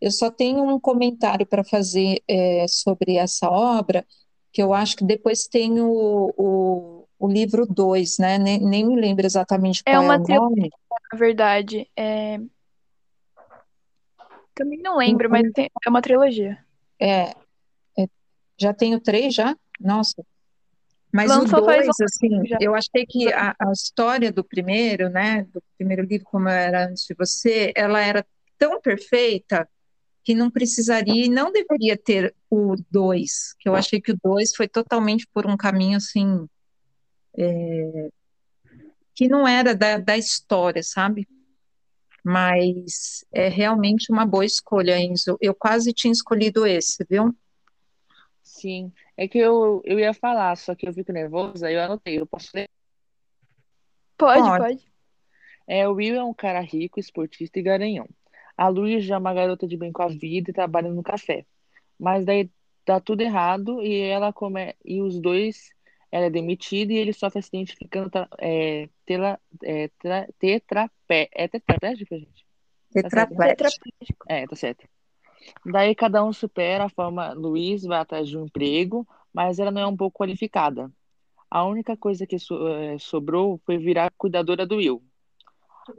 Eu 0.00 0.10
só 0.10 0.28
tenho 0.28 0.64
um 0.64 0.80
comentário 0.80 1.46
para 1.46 1.62
fazer 1.62 2.20
é, 2.26 2.66
sobre 2.68 3.16
essa 3.16 3.48
obra, 3.48 4.04
que 4.52 4.60
eu 4.60 4.74
acho 4.74 4.96
que 4.96 5.04
depois 5.04 5.46
tem 5.46 5.80
o, 5.80 6.34
o, 6.36 7.08
o 7.16 7.28
livro 7.28 7.64
2, 7.64 8.18
né? 8.18 8.38
Nem, 8.38 8.58
nem, 8.58 8.84
me 8.84 9.00
lembro 9.00 9.24
exatamente 9.24 9.82
é 9.86 9.92
qual 9.92 10.02
é, 10.02 10.04
uma 10.04 10.14
é 10.14 10.18
o 10.18 10.26
nome. 10.26 10.70
Na 11.12 11.16
verdade, 11.16 11.88
é... 11.96 12.40
também 14.52 14.80
não 14.82 14.96
lembro, 14.96 15.30
mas 15.30 15.48
tem, 15.52 15.70
é 15.86 15.88
uma 15.88 16.02
trilogia. 16.02 16.65
É, 17.00 17.30
é 17.98 18.08
já 18.58 18.72
tenho 18.72 19.00
três 19.00 19.34
já? 19.34 19.56
Nossa. 19.80 20.24
Mas 21.12 21.30
Lançou 21.30 21.60
o 21.60 21.62
dois, 21.62 21.88
assim, 22.00 22.46
já. 22.46 22.58
eu 22.60 22.74
achei 22.74 23.06
que 23.06 23.32
a, 23.32 23.54
a 23.58 23.72
história 23.72 24.30
do 24.30 24.44
primeiro, 24.44 25.08
né, 25.08 25.46
do 25.52 25.62
primeiro 25.78 26.02
livro, 26.02 26.26
como 26.26 26.48
era 26.48 26.88
antes 26.88 27.04
de 27.06 27.14
você, 27.14 27.72
ela 27.74 28.00
era 28.00 28.26
tão 28.58 28.80
perfeita 28.80 29.68
que 30.22 30.34
não 30.34 30.50
precisaria 30.50 31.24
e 31.24 31.28
não 31.28 31.52
deveria 31.52 31.96
ter 31.96 32.34
o 32.50 32.74
2, 32.90 33.54
que 33.58 33.68
eu 33.68 33.76
achei 33.76 34.00
que 34.00 34.12
o 34.12 34.18
2 34.22 34.56
foi 34.56 34.66
totalmente 34.66 35.26
por 35.32 35.46
um 35.46 35.56
caminho 35.56 35.96
assim 35.96 36.46
é, 37.38 38.08
que 39.14 39.28
não 39.28 39.46
era 39.46 39.74
da, 39.74 39.98
da 39.98 40.16
história, 40.16 40.82
sabe? 40.82 41.28
Mas 42.28 43.24
é 43.32 43.46
realmente 43.46 44.10
uma 44.10 44.26
boa 44.26 44.44
escolha, 44.44 44.98
Enzo. 44.98 45.38
Eu 45.40 45.54
quase 45.54 45.92
tinha 45.92 46.10
escolhido 46.10 46.66
esse, 46.66 47.06
viu? 47.08 47.32
Sim, 48.42 48.92
é 49.16 49.28
que 49.28 49.38
eu, 49.38 49.80
eu 49.84 49.96
ia 49.96 50.12
falar, 50.12 50.56
só 50.56 50.74
que 50.74 50.88
eu 50.88 50.92
fico 50.92 51.12
nervosa, 51.12 51.70
eu 51.70 51.80
anotei, 51.80 52.18
eu 52.18 52.26
posso 52.26 52.50
ler? 52.52 52.68
Pode, 54.18 54.42
pode. 54.42 54.58
pode. 54.58 54.92
É, 55.68 55.88
o 55.88 55.92
Will 55.92 56.16
é 56.16 56.24
um 56.24 56.34
cara 56.34 56.60
rico, 56.60 56.98
esportista 56.98 57.60
e 57.60 57.62
garanhão. 57.62 58.08
A 58.56 58.66
Luiz 58.66 59.04
já 59.04 59.14
é 59.14 59.18
uma 59.18 59.32
garota 59.32 59.64
de 59.64 59.76
bem 59.76 59.92
com 59.92 60.02
a 60.02 60.08
vida 60.08 60.50
e 60.50 60.52
trabalha 60.54 60.90
no 60.90 61.04
café. 61.04 61.46
Mas 61.96 62.24
daí 62.24 62.50
dá 62.84 62.98
tudo 62.98 63.20
errado 63.20 63.80
e 63.84 64.00
ela 64.00 64.32
come... 64.32 64.74
e 64.84 65.00
os 65.00 65.20
dois 65.20 65.70
ela 66.10 66.26
é 66.26 66.30
demitida 66.30 66.92
e 66.92 66.96
ele 66.96 67.12
sofre 67.12 67.40
acidente 67.40 67.74
ficando 67.76 68.10
é, 68.38 68.88
tela, 69.04 69.38
é, 69.62 69.88
tra, 69.98 70.26
tetrapé, 70.38 71.28
é 71.32 71.48
tetraplégico, 71.48 72.16
gente? 72.16 72.46
Tetraplégico. 72.92 73.88
Tá 73.98 74.06
é, 74.28 74.46
tá 74.46 74.56
certo. 74.56 74.88
Daí 75.64 75.94
cada 75.94 76.24
um 76.24 76.32
supera 76.32 76.84
a 76.84 76.88
forma. 76.88 77.32
Luiz 77.32 77.84
vai 77.84 77.98
atrás 77.98 78.28
de 78.28 78.36
um 78.36 78.44
emprego, 78.44 79.06
mas 79.32 79.58
ela 79.58 79.70
não 79.70 79.80
é 79.82 79.86
um 79.86 79.96
pouco 79.96 80.18
qualificada. 80.18 80.90
A 81.50 81.64
única 81.64 81.96
coisa 81.96 82.26
que 82.26 82.38
so, 82.38 82.66
é, 82.68 82.98
sobrou 82.98 83.60
foi 83.64 83.78
virar 83.78 84.10
cuidadora 84.16 84.66
do 84.66 84.76
Will. 84.76 85.02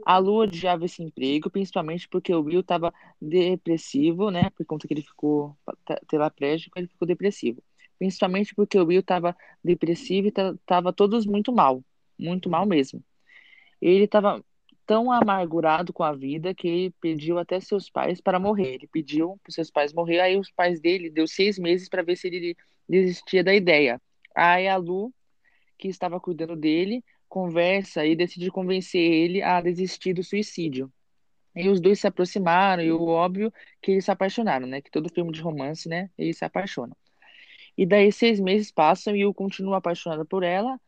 A 0.04 0.18
Lu 0.18 0.40
odiava 0.40 0.84
esse 0.84 1.02
emprego, 1.02 1.50
principalmente 1.50 2.06
porque 2.08 2.34
o 2.34 2.42
Will 2.42 2.60
estava 2.60 2.92
depressivo, 3.20 4.30
né? 4.30 4.50
Por 4.50 4.66
conta 4.66 4.86
que 4.86 4.92
ele 4.92 5.02
ficou 5.02 5.56
tetraplégico, 5.86 6.78
ele 6.78 6.88
ficou 6.88 7.08
depressivo. 7.08 7.62
Principalmente 7.98 8.54
porque 8.54 8.78
o 8.78 8.86
Will 8.86 9.00
estava 9.00 9.36
depressivo 9.62 10.28
e 10.28 10.32
estava 10.54 10.92
todos 10.92 11.26
muito 11.26 11.52
mal, 11.52 11.82
muito 12.18 12.48
mal 12.48 12.64
mesmo. 12.64 13.02
Ele 13.80 14.04
estava 14.04 14.44
tão 14.86 15.12
amargurado 15.12 15.92
com 15.92 16.02
a 16.02 16.12
vida 16.12 16.54
que 16.54 16.66
ele 16.66 16.94
pediu 17.00 17.38
até 17.38 17.60
seus 17.60 17.90
pais 17.90 18.20
para 18.20 18.38
morrer. 18.38 18.74
Ele 18.74 18.86
pediu 18.86 19.38
para 19.42 19.52
seus 19.52 19.70
pais 19.70 19.92
morrer, 19.92 20.20
aí 20.20 20.38
os 20.38 20.50
pais 20.50 20.80
dele 20.80 21.10
deu 21.10 21.26
seis 21.26 21.58
meses 21.58 21.88
para 21.88 22.02
ver 22.02 22.16
se 22.16 22.28
ele 22.28 22.56
desistia 22.88 23.44
da 23.44 23.54
ideia. 23.54 24.00
Aí 24.34 24.68
a 24.68 24.76
Lu, 24.76 25.12
que 25.76 25.88
estava 25.88 26.18
cuidando 26.20 26.56
dele, 26.56 27.04
conversa 27.28 28.06
e 28.06 28.16
decide 28.16 28.50
convencer 28.50 29.00
ele 29.00 29.42
a 29.42 29.60
desistir 29.60 30.14
do 30.14 30.24
suicídio. 30.24 30.90
E 31.54 31.68
os 31.68 31.80
dois 31.80 32.00
se 32.00 32.06
aproximaram, 32.06 32.82
e 32.82 32.90
o 32.92 33.06
óbvio 33.08 33.52
que 33.82 33.90
eles 33.90 34.04
se 34.04 34.10
apaixonaram, 34.10 34.66
né? 34.66 34.80
Que 34.80 34.90
todo 34.90 35.12
filme 35.12 35.32
de 35.32 35.40
romance, 35.40 35.88
né? 35.88 36.08
Eles 36.16 36.38
se 36.38 36.44
apaixonam. 36.44 36.96
E 37.78 37.86
daí 37.86 38.10
seis 38.10 38.40
meses 38.40 38.72
passam 38.72 39.14
e 39.14 39.20
eu 39.20 39.32
continuo 39.32 39.72
apaixonada 39.72 40.24
por 40.24 40.42
ela. 40.42 40.80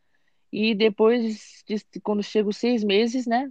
E 0.51 0.75
depois, 0.75 1.63
de, 1.65 1.77
quando 2.01 2.21
chega 2.21 2.49
os 2.49 2.57
seis 2.57 2.83
meses, 2.83 3.25
né? 3.25 3.49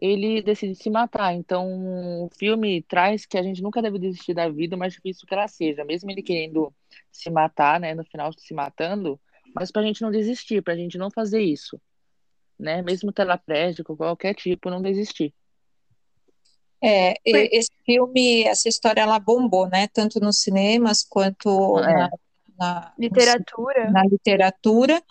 Ele 0.00 0.40
decide 0.40 0.76
se 0.76 0.88
matar. 0.88 1.34
Então, 1.34 2.24
o 2.26 2.30
filme 2.38 2.80
traz 2.82 3.26
que 3.26 3.36
a 3.36 3.42
gente 3.42 3.60
nunca 3.60 3.82
deve 3.82 3.98
desistir 3.98 4.32
da 4.32 4.48
vida, 4.48 4.76
mais 4.76 4.92
difícil 4.92 5.26
que 5.26 5.34
ela 5.34 5.48
seja. 5.48 5.84
Mesmo 5.84 6.08
ele 6.12 6.22
querendo 6.22 6.72
se 7.10 7.28
matar, 7.28 7.80
né? 7.80 7.92
No 7.92 8.04
final, 8.04 8.32
se 8.38 8.54
matando, 8.54 9.20
mas 9.52 9.72
para 9.72 9.82
a 9.82 9.84
gente 9.84 10.00
não 10.00 10.12
desistir, 10.12 10.62
para 10.62 10.74
a 10.74 10.76
gente 10.76 10.96
não 10.96 11.10
fazer 11.10 11.40
isso, 11.42 11.80
né? 12.56 12.82
Mesmo 12.82 13.12
tetraplégico, 13.12 13.96
qualquer 13.96 14.34
tipo, 14.34 14.70
não 14.70 14.80
desistir. 14.80 15.34
É, 16.82 17.14
esse 17.24 17.70
filme, 17.84 18.44
essa 18.44 18.68
história, 18.68 19.02
ela 19.02 19.18
bombou, 19.18 19.68
né? 19.68 19.86
Tanto 19.88 20.18
nos 20.18 20.40
cinemas 20.40 21.04
quanto 21.04 21.78
é. 21.80 21.94
na, 21.94 22.10
na, 22.58 22.92
literatura. 22.98 23.90
na 23.90 24.04
literatura. 24.04 25.02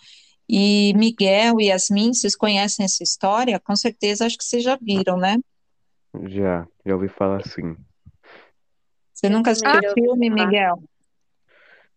E 0.48 0.92
Miguel 0.96 1.60
e 1.60 1.66
Yasmin, 1.66 2.12
vocês 2.12 2.34
conhecem 2.34 2.84
essa 2.84 3.04
história? 3.04 3.60
Com 3.60 3.76
certeza, 3.76 4.26
acho 4.26 4.36
que 4.36 4.44
vocês 4.44 4.64
já 4.64 4.76
viram, 4.80 5.16
né? 5.16 5.38
Já, 6.24 6.66
já 6.84 6.94
ouvi 6.94 7.08
falar 7.08 7.46
sim. 7.46 7.76
Você 9.14 9.28
nunca 9.28 9.52
assistiu 9.52 9.90
o 9.90 9.94
filme, 9.94 10.28
Miguel? 10.28 10.82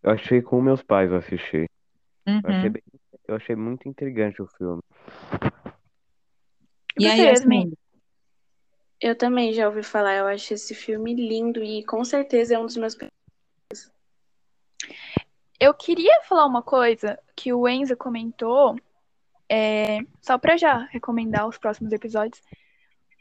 Eu 0.04 0.12
achei 0.12 0.42
com 0.42 0.62
meus 0.62 0.84
pais, 0.84 1.10
eu 1.10 1.18
assisti. 1.18 1.66
Uhum. 2.28 2.42
Eu, 2.44 2.50
achei 2.50 2.70
bem, 2.70 2.84
eu 3.28 3.36
achei 3.36 3.56
muito 3.56 3.88
intrigante 3.88 4.42
o 4.42 4.48
filme. 4.58 4.82
E 7.00 7.08
aí, 7.08 7.22
Yasmin? 7.22 7.74
Eu 9.04 9.18
também 9.18 9.52
já 9.52 9.68
ouvi 9.68 9.84
falar, 9.84 10.16
eu 10.16 10.28
acho 10.28 10.54
esse 10.54 10.74
filme 10.74 11.14
lindo 11.14 11.62
e 11.62 11.84
com 11.84 12.06
certeza 12.06 12.56
é 12.56 12.60
um 12.60 12.66
dos 12.66 12.78
meus 12.78 12.96
eu 15.60 15.74
queria 15.74 16.22
falar 16.24 16.46
uma 16.46 16.62
coisa 16.62 17.20
que 17.36 17.54
o 17.54 17.68
Enzo 17.68 17.98
comentou, 17.98 18.78
é, 19.50 20.00
só 20.22 20.38
para 20.38 20.56
já 20.56 20.88
recomendar 20.92 21.48
os 21.48 21.58
próximos 21.58 21.92
episódios. 21.92 22.42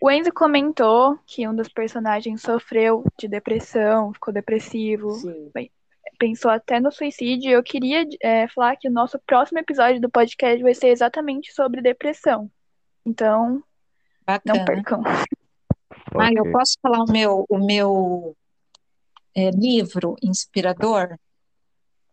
O 0.01 0.09
Enzo 0.09 0.33
comentou 0.33 1.19
que 1.27 1.47
um 1.47 1.55
dos 1.55 1.69
personagens 1.69 2.43
sofreu 2.43 3.05
de 3.19 3.27
depressão, 3.27 4.13
ficou 4.13 4.33
depressivo, 4.33 5.09
bem, 5.53 5.71
pensou 6.17 6.51
até 6.51 6.79
no 6.79 6.93
suicídio. 6.93 7.51
Eu 7.51 7.63
queria 7.63 8.05
é, 8.21 8.47
falar 8.47 8.77
que 8.77 8.89
o 8.89 8.93
nosso 8.93 9.19
próximo 9.21 9.59
episódio 9.59 10.01
do 10.01 10.11
podcast 10.11 10.63
vai 10.63 10.75
ser 10.75 10.89
exatamente 10.89 11.53
sobre 11.53 11.81
depressão. 11.81 12.49
Então, 13.05 13.63
Bacana. 14.25 14.59
não 14.59 14.65
percam. 14.65 15.03
Ah, 16.15 16.31
eu 16.33 16.51
posso 16.53 16.77
falar 16.81 17.05
o 17.05 17.11
meu, 17.11 17.47
o 17.49 17.59
meu 17.59 18.37
é, 19.35 19.51
livro 19.51 20.17
inspirador? 20.23 21.17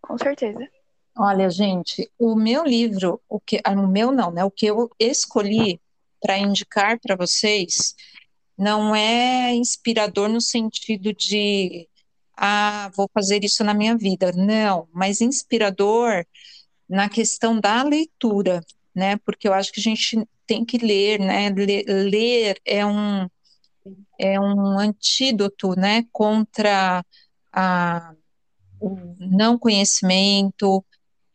Com 0.02 0.18
certeza. 0.18 0.60
Olha, 1.18 1.50
gente, 1.50 2.10
o 2.18 2.36
meu 2.36 2.64
livro, 2.64 3.22
o 3.28 3.40
que, 3.40 3.60
ah, 3.64 3.72
o 3.72 3.88
meu 3.88 4.12
não, 4.12 4.32
né? 4.32 4.44
O 4.44 4.52
que 4.52 4.66
eu 4.68 4.90
escolhi 4.98 5.80
para 6.22 6.38
indicar 6.38 7.00
para 7.00 7.16
vocês 7.16 7.94
não 8.58 8.96
é 8.96 9.54
inspirador 9.54 10.30
no 10.30 10.42
sentido 10.42 11.14
de 11.14 11.88
ah, 12.36 12.90
vou 12.96 13.10
fazer 13.14 13.44
isso 13.44 13.64
na 13.64 13.74
minha 13.74 13.98
vida. 13.98 14.32
Não, 14.32 14.88
mas 14.94 15.20
inspirador 15.20 16.26
na 16.88 17.10
questão 17.10 17.60
da 17.60 17.84
leitura, 17.84 18.62
né? 18.96 19.18
Porque 19.18 19.48
eu 19.48 19.54
acho 19.54 19.72
que 19.72 19.80
a 19.80 19.84
gente 19.84 20.26
tem 20.48 20.64
que 20.64 20.78
ler, 20.78 21.20
né? 21.20 21.50
Ler, 21.50 21.86
ler 21.88 22.62
é 22.66 22.86
um 22.86 23.28
é 24.20 24.40
um 24.40 24.78
antídoto, 24.78 25.76
né, 25.80 26.04
contra 26.12 27.04
a, 27.54 28.14
o 28.80 28.98
não 29.20 29.58
conhecimento, 29.58 30.86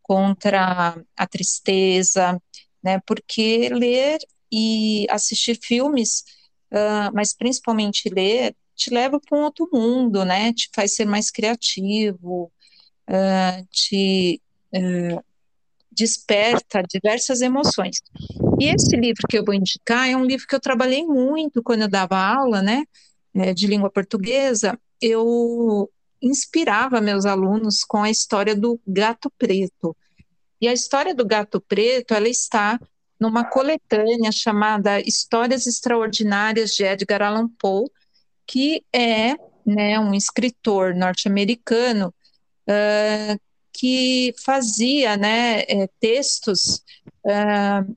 contra 0.02 1.02
a 1.16 1.26
tristeza, 1.26 2.40
né, 2.82 3.00
porque 3.06 3.70
ler 3.70 4.18
e 4.52 5.06
assistir 5.08 5.58
filmes, 5.60 6.24
uh, 6.70 7.10
mas 7.14 7.34
principalmente 7.34 8.10
ler, 8.10 8.54
te 8.76 8.90
leva 8.90 9.18
para 9.18 9.38
um 9.38 9.42
outro 9.42 9.68
mundo, 9.72 10.24
né, 10.24 10.52
te 10.52 10.68
faz 10.74 10.94
ser 10.94 11.06
mais 11.06 11.30
criativo, 11.30 12.52
uh, 13.08 13.66
te 13.70 14.40
uh, 14.74 15.24
desperta 15.90 16.82
diversas 16.82 17.40
emoções. 17.40 18.02
E 18.58 18.66
esse 18.66 18.96
livro 18.96 19.26
que 19.28 19.38
eu 19.38 19.44
vou 19.44 19.54
indicar 19.54 20.08
é 20.08 20.16
um 20.16 20.24
livro 20.24 20.46
que 20.46 20.54
eu 20.54 20.60
trabalhei 20.60 21.04
muito 21.04 21.62
quando 21.62 21.82
eu 21.82 21.88
dava 21.88 22.16
aula, 22.16 22.62
né, 22.62 22.84
eh, 23.34 23.52
de 23.52 23.66
língua 23.66 23.90
portuguesa. 23.90 24.78
Eu 25.00 25.90
inspirava 26.22 27.00
meus 27.00 27.26
alunos 27.26 27.84
com 27.84 28.02
a 28.02 28.10
história 28.10 28.54
do 28.54 28.80
gato 28.86 29.30
preto. 29.36 29.96
E 30.60 30.68
a 30.68 30.72
história 30.72 31.14
do 31.14 31.26
gato 31.26 31.60
preto, 31.60 32.14
ela 32.14 32.28
está 32.28 32.80
numa 33.20 33.44
coletânea 33.44 34.32
chamada 34.32 35.00
Histórias 35.00 35.66
Extraordinárias 35.66 36.70
de 36.70 36.84
Edgar 36.84 37.22
Allan 37.22 37.48
Poe, 37.58 37.88
que 38.46 38.84
é 38.92 39.34
né, 39.66 39.98
um 39.98 40.14
escritor 40.14 40.94
norte-americano 40.94 42.14
uh, 42.68 43.40
que 43.72 44.34
fazia 44.44 45.16
né, 45.16 45.62
é, 45.62 45.88
textos 45.98 46.82
uh, 47.24 47.96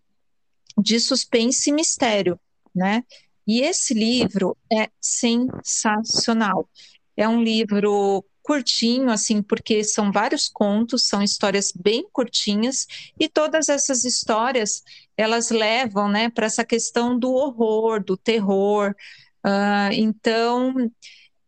de 0.78 1.00
suspense 1.00 1.70
e 1.70 1.74
mistério, 1.74 2.40
né? 2.76 3.04
E 3.46 3.62
esse 3.62 3.94
livro 3.94 4.58
é 4.72 4.90
sensacional. 5.00 6.70
É 7.16 7.28
um 7.28 7.42
livro 7.42 8.24
curtinho, 8.44 9.10
assim, 9.10 9.42
porque 9.42 9.84
são 9.84 10.12
vários 10.12 10.48
contos, 10.48 11.06
são 11.06 11.22
histórias 11.22 11.74
bem 11.74 12.08
curtinhas, 12.14 12.86
e 13.20 13.28
todas 13.28 13.68
essas 13.68 14.06
histórias 14.06 14.84
elas 15.18 15.50
levam, 15.50 16.08
né, 16.08 16.30
para 16.30 16.46
essa 16.46 16.64
questão 16.64 17.18
do 17.18 17.34
horror, 17.34 18.02
do 18.02 18.16
terror. 18.16 18.96
Uh, 19.46 19.92
então, 19.92 20.74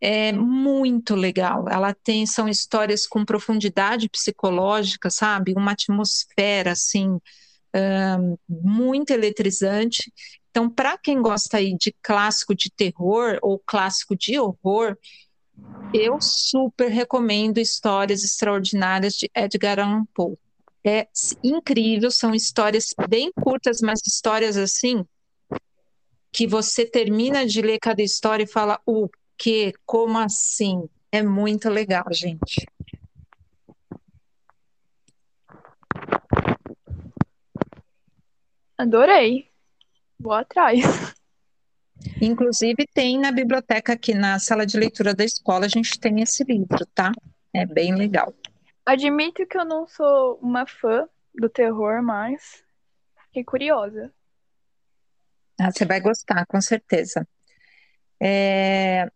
é 0.02 0.32
muito 0.32 1.16
legal. 1.16 1.68
Ela 1.70 1.94
tem 1.94 2.26
são 2.26 2.48
histórias 2.48 3.06
com 3.08 3.26
profundidade 3.26 4.10
psicológica, 4.10 5.10
sabe? 5.10 5.54
Uma 5.56 5.72
atmosfera 5.72 6.72
assim 6.72 7.20
muito 8.48 9.12
eletrizante. 9.12 10.12
Então, 10.50 10.70
para 10.70 10.98
quem 10.98 11.22
gosta 11.22 11.58
aí 11.58 11.76
de 11.78 11.96
clássico 12.02 12.56
de 12.56 12.72
terror 12.72 13.38
ou 13.42 13.60
clássico 13.60 14.16
de 14.16 14.40
horror, 14.40 14.98
eu 15.94 16.18
super 16.22 16.90
recomendo 16.90 17.60
Histórias 17.60 18.24
Extraordinárias 18.24 19.14
de 19.14 19.30
Edgar 19.36 19.80
Allan 19.80 20.06
Poe. 20.14 20.38
É 20.84 21.08
incrível, 21.44 22.10
são 22.10 22.34
histórias 22.34 22.94
bem 23.08 23.32
curtas, 23.34 23.82
mas 23.82 24.00
histórias 24.06 24.56
assim 24.58 25.06
que 26.32 26.48
você 26.48 26.86
termina 26.86 27.46
de 27.46 27.62
ler 27.62 27.80
cada 27.80 28.02
história 28.02 28.44
e 28.44 28.48
fala: 28.48 28.80
o 28.86 29.10
quê? 29.38 29.74
Como 29.86 30.18
assim? 30.18 30.88
É 31.12 31.22
muito 31.24 31.70
legal, 31.70 32.06
gente. 32.12 32.66
Adorei. 38.80 39.52
Vou 40.18 40.32
atrás. 40.32 40.80
Inclusive, 42.22 42.88
tem 42.94 43.20
na 43.20 43.30
biblioteca 43.30 43.92
aqui 43.92 44.14
na 44.14 44.40
sala 44.40 44.66
de 44.66 44.78
leitura 44.78 45.14
da 45.14 45.26
escola, 45.26 45.66
a 45.66 45.68
gente 45.68 46.00
tem 46.00 46.22
esse 46.22 46.46
livro, 46.46 46.86
tá? 46.96 47.12
É 47.54 47.66
bem 47.66 47.94
legal. 47.94 48.34
Admito 48.86 49.46
que 49.46 49.58
eu 49.58 49.66
não 49.66 49.86
sou 49.86 50.40
uma 50.42 50.66
fã 50.66 51.10
do 51.36 51.50
terror, 51.50 52.02
mas 52.02 52.64
fiquei 53.26 53.44
curiosa. 53.44 54.14
Ah, 55.60 55.70
você 55.70 55.84
vai 55.84 56.00
gostar, 56.00 56.46
com 56.46 56.62
certeza. 56.62 57.28
É... 58.18 59.12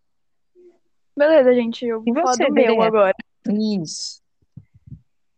Beleza, 1.15 1.53
gente, 1.53 1.85
eu 1.85 2.03
vou 2.03 2.15
falar 2.15 2.35
do 2.35 2.53
meu 2.53 2.81
agora. 2.81 3.15
Isso. 3.47 4.21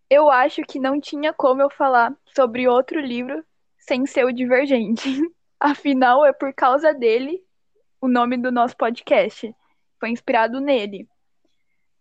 Eu 0.10 0.32
acho 0.32 0.64
que 0.64 0.80
não 0.80 1.00
tinha 1.00 1.32
como 1.32 1.62
eu 1.62 1.70
falar 1.70 2.12
sobre 2.36 2.68
outro 2.68 3.00
livro 3.00 3.46
sem 3.88 4.06
ser 4.06 4.26
o 4.26 4.34
Divergente. 4.34 5.08
Afinal, 5.60 6.26
é 6.26 6.34
por 6.34 6.54
causa 6.54 6.94
dele 6.94 7.42
o 8.02 8.08
nome 8.08 8.38
do 8.38 8.52
nosso 8.52 8.76
podcast. 8.76 9.54
Foi 10.00 10.10
inspirado 10.10 10.60
nele. 10.60 11.08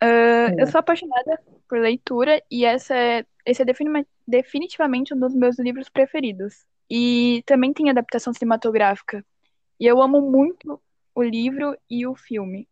Uh, 0.02 0.58
é. 0.58 0.62
Eu 0.62 0.66
sou 0.66 0.80
apaixonada 0.80 1.40
por 1.68 1.78
leitura 1.78 2.42
e 2.50 2.64
essa 2.64 2.94
é, 2.94 3.24
esse 3.46 3.62
é 3.62 3.66
definitivamente 4.26 5.14
um 5.14 5.18
dos 5.18 5.34
meus 5.34 5.58
livros 5.58 5.88
preferidos. 5.88 6.66
E 6.90 7.42
também 7.46 7.72
tem 7.72 7.88
adaptação 7.88 8.32
cinematográfica. 8.32 9.24
E 9.78 9.86
eu 9.86 10.02
amo 10.02 10.20
muito 10.20 10.80
o 11.14 11.22
livro 11.22 11.76
e 11.88 12.06
o 12.06 12.14
filme. 12.14 12.68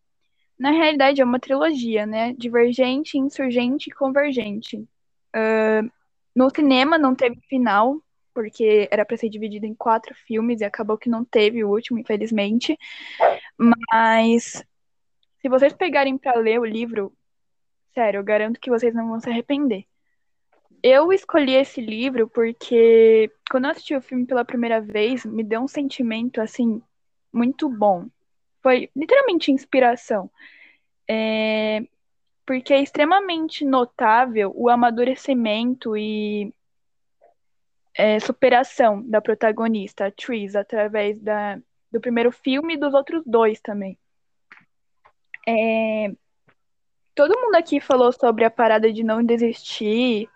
Na 0.58 0.70
realidade, 0.70 1.20
é 1.20 1.24
uma 1.24 1.40
trilogia, 1.40 2.06
né? 2.06 2.34
Divergente, 2.34 3.18
Insurgente 3.18 3.88
e 3.88 3.94
Convergente. 3.94 4.76
Uh, 5.34 5.90
no 6.36 6.50
cinema 6.50 6.98
não 6.98 7.14
teve 7.14 7.40
final, 7.48 8.00
porque 8.34 8.88
era 8.90 9.04
para 9.04 9.16
ser 9.16 9.28
dividido 9.28 9.66
em 9.66 9.74
quatro 9.74 10.14
filmes 10.14 10.60
e 10.60 10.64
acabou 10.64 10.98
que 10.98 11.08
não 11.08 11.24
teve 11.24 11.64
o 11.64 11.70
último, 11.70 11.98
infelizmente. 11.98 12.78
Mas 13.56 14.64
se 15.40 15.48
vocês 15.48 15.72
pegarem 15.72 16.16
para 16.16 16.38
ler 16.38 16.60
o 16.60 16.64
livro, 16.64 17.12
sério, 17.94 18.18
eu 18.18 18.24
garanto 18.24 18.60
que 18.60 18.70
vocês 18.70 18.94
não 18.94 19.08
vão 19.08 19.20
se 19.20 19.28
arrepender. 19.28 19.84
Eu 20.82 21.12
escolhi 21.12 21.54
esse 21.54 21.80
livro 21.80 22.28
porque 22.28 23.30
quando 23.50 23.64
eu 23.66 23.70
assisti 23.70 23.94
o 23.94 24.02
filme 24.02 24.26
pela 24.26 24.44
primeira 24.44 24.80
vez, 24.80 25.24
me 25.24 25.44
deu 25.44 25.60
um 25.60 25.68
sentimento 25.68 26.40
assim 26.40 26.82
muito 27.32 27.68
bom. 27.68 28.06
Foi 28.62 28.90
literalmente 28.94 29.52
inspiração. 29.52 30.30
É, 31.08 31.82
porque 32.46 32.72
é 32.72 32.82
extremamente 32.82 33.64
notável 33.64 34.52
o 34.54 34.68
amadurecimento 34.68 35.96
e 35.96 36.52
é, 37.94 38.18
superação 38.20 39.02
da 39.08 39.20
protagonista, 39.20 40.06
a 40.06 40.10
Tris, 40.10 40.56
através 40.56 41.20
da, 41.20 41.58
do 41.90 42.00
primeiro 42.00 42.32
filme 42.32 42.74
e 42.74 42.78
dos 42.78 42.94
outros 42.94 43.22
dois 43.26 43.60
também. 43.60 43.98
É, 45.46 46.12
todo 47.14 47.38
mundo 47.38 47.56
aqui 47.56 47.80
falou 47.80 48.12
sobre 48.12 48.44
a 48.44 48.50
parada 48.50 48.92
de 48.92 49.02
não 49.02 49.24
desistir 49.24 50.28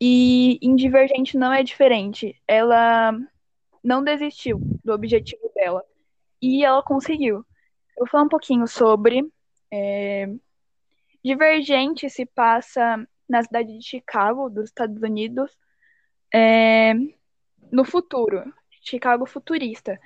E 0.00 0.58
em 0.60 0.74
Divergente 0.74 1.36
não 1.36 1.52
é 1.52 1.62
diferente. 1.62 2.36
Ela 2.46 3.16
não 3.82 4.02
desistiu 4.02 4.60
do 4.84 4.92
objetivo 4.92 5.50
dela. 5.54 5.84
E 6.40 6.64
ela 6.64 6.82
conseguiu. 6.82 7.36
Eu 7.36 7.98
vou 7.98 8.06
falar 8.08 8.24
um 8.24 8.28
pouquinho 8.28 8.66
sobre. 8.66 9.24
É... 9.72 10.28
Divergente 11.24 12.10
se 12.10 12.26
passa 12.26 13.06
na 13.28 13.42
cidade 13.44 13.78
de 13.78 13.86
Chicago, 13.86 14.50
dos 14.50 14.64
Estados 14.64 15.00
Unidos, 15.00 15.56
é... 16.32 16.94
no 17.70 17.84
futuro. 17.84 18.52
Chicago 18.82 19.26
futurista. 19.26 20.00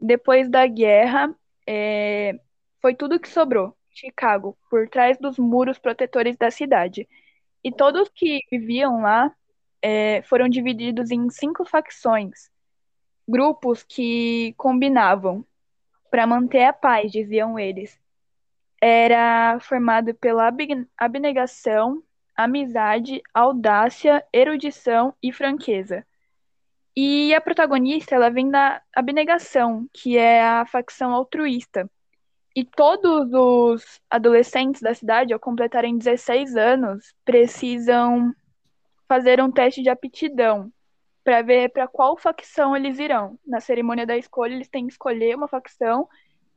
Depois 0.00 0.48
da 0.48 0.66
guerra, 0.66 1.34
é... 1.66 2.38
foi 2.80 2.94
tudo 2.94 3.20
que 3.20 3.28
sobrou. 3.28 3.76
Chicago, 3.90 4.56
por 4.70 4.88
trás 4.88 5.18
dos 5.18 5.38
muros 5.38 5.78
protetores 5.78 6.36
da 6.36 6.50
cidade. 6.50 7.08
E 7.62 7.70
todos 7.70 8.08
que 8.08 8.40
viviam 8.50 9.02
lá 9.02 9.34
é, 9.82 10.22
foram 10.22 10.48
divididos 10.48 11.10
em 11.10 11.28
cinco 11.30 11.64
facções, 11.64 12.50
grupos 13.28 13.82
que 13.82 14.54
combinavam 14.56 15.44
para 16.10 16.26
manter 16.26 16.64
a 16.64 16.72
paz, 16.72 17.12
diziam 17.12 17.58
eles. 17.58 17.98
Era 18.80 19.58
formado 19.60 20.14
pela 20.14 20.50
abnegação, 20.96 22.02
amizade, 22.44 23.22
audácia, 23.34 24.24
erudição 24.32 25.14
e 25.22 25.32
franqueza. 25.32 26.06
E 26.96 27.34
a 27.34 27.40
protagonista, 27.40 28.14
ela 28.14 28.30
vem 28.30 28.50
da 28.50 28.82
abnegação, 28.94 29.88
que 29.92 30.18
é 30.18 30.42
a 30.44 30.66
facção 30.66 31.12
altruísta. 31.12 31.88
E 32.54 32.64
todos 32.64 33.32
os 33.32 34.00
adolescentes 34.10 34.82
da 34.82 34.92
cidade, 34.92 35.32
ao 35.32 35.38
completarem 35.38 35.96
16 35.96 36.56
anos, 36.56 37.14
precisam 37.24 38.34
fazer 39.08 39.40
um 39.40 39.50
teste 39.50 39.82
de 39.82 39.88
aptidão 39.88 40.72
para 41.22 41.42
ver 41.42 41.70
para 41.70 41.86
qual 41.86 42.16
facção 42.16 42.76
eles 42.76 42.98
irão. 42.98 43.38
Na 43.46 43.60
cerimônia 43.60 44.06
da 44.06 44.16
escolha, 44.16 44.54
eles 44.54 44.68
têm 44.68 44.86
que 44.86 44.92
escolher 44.92 45.36
uma 45.36 45.48
facção 45.48 46.08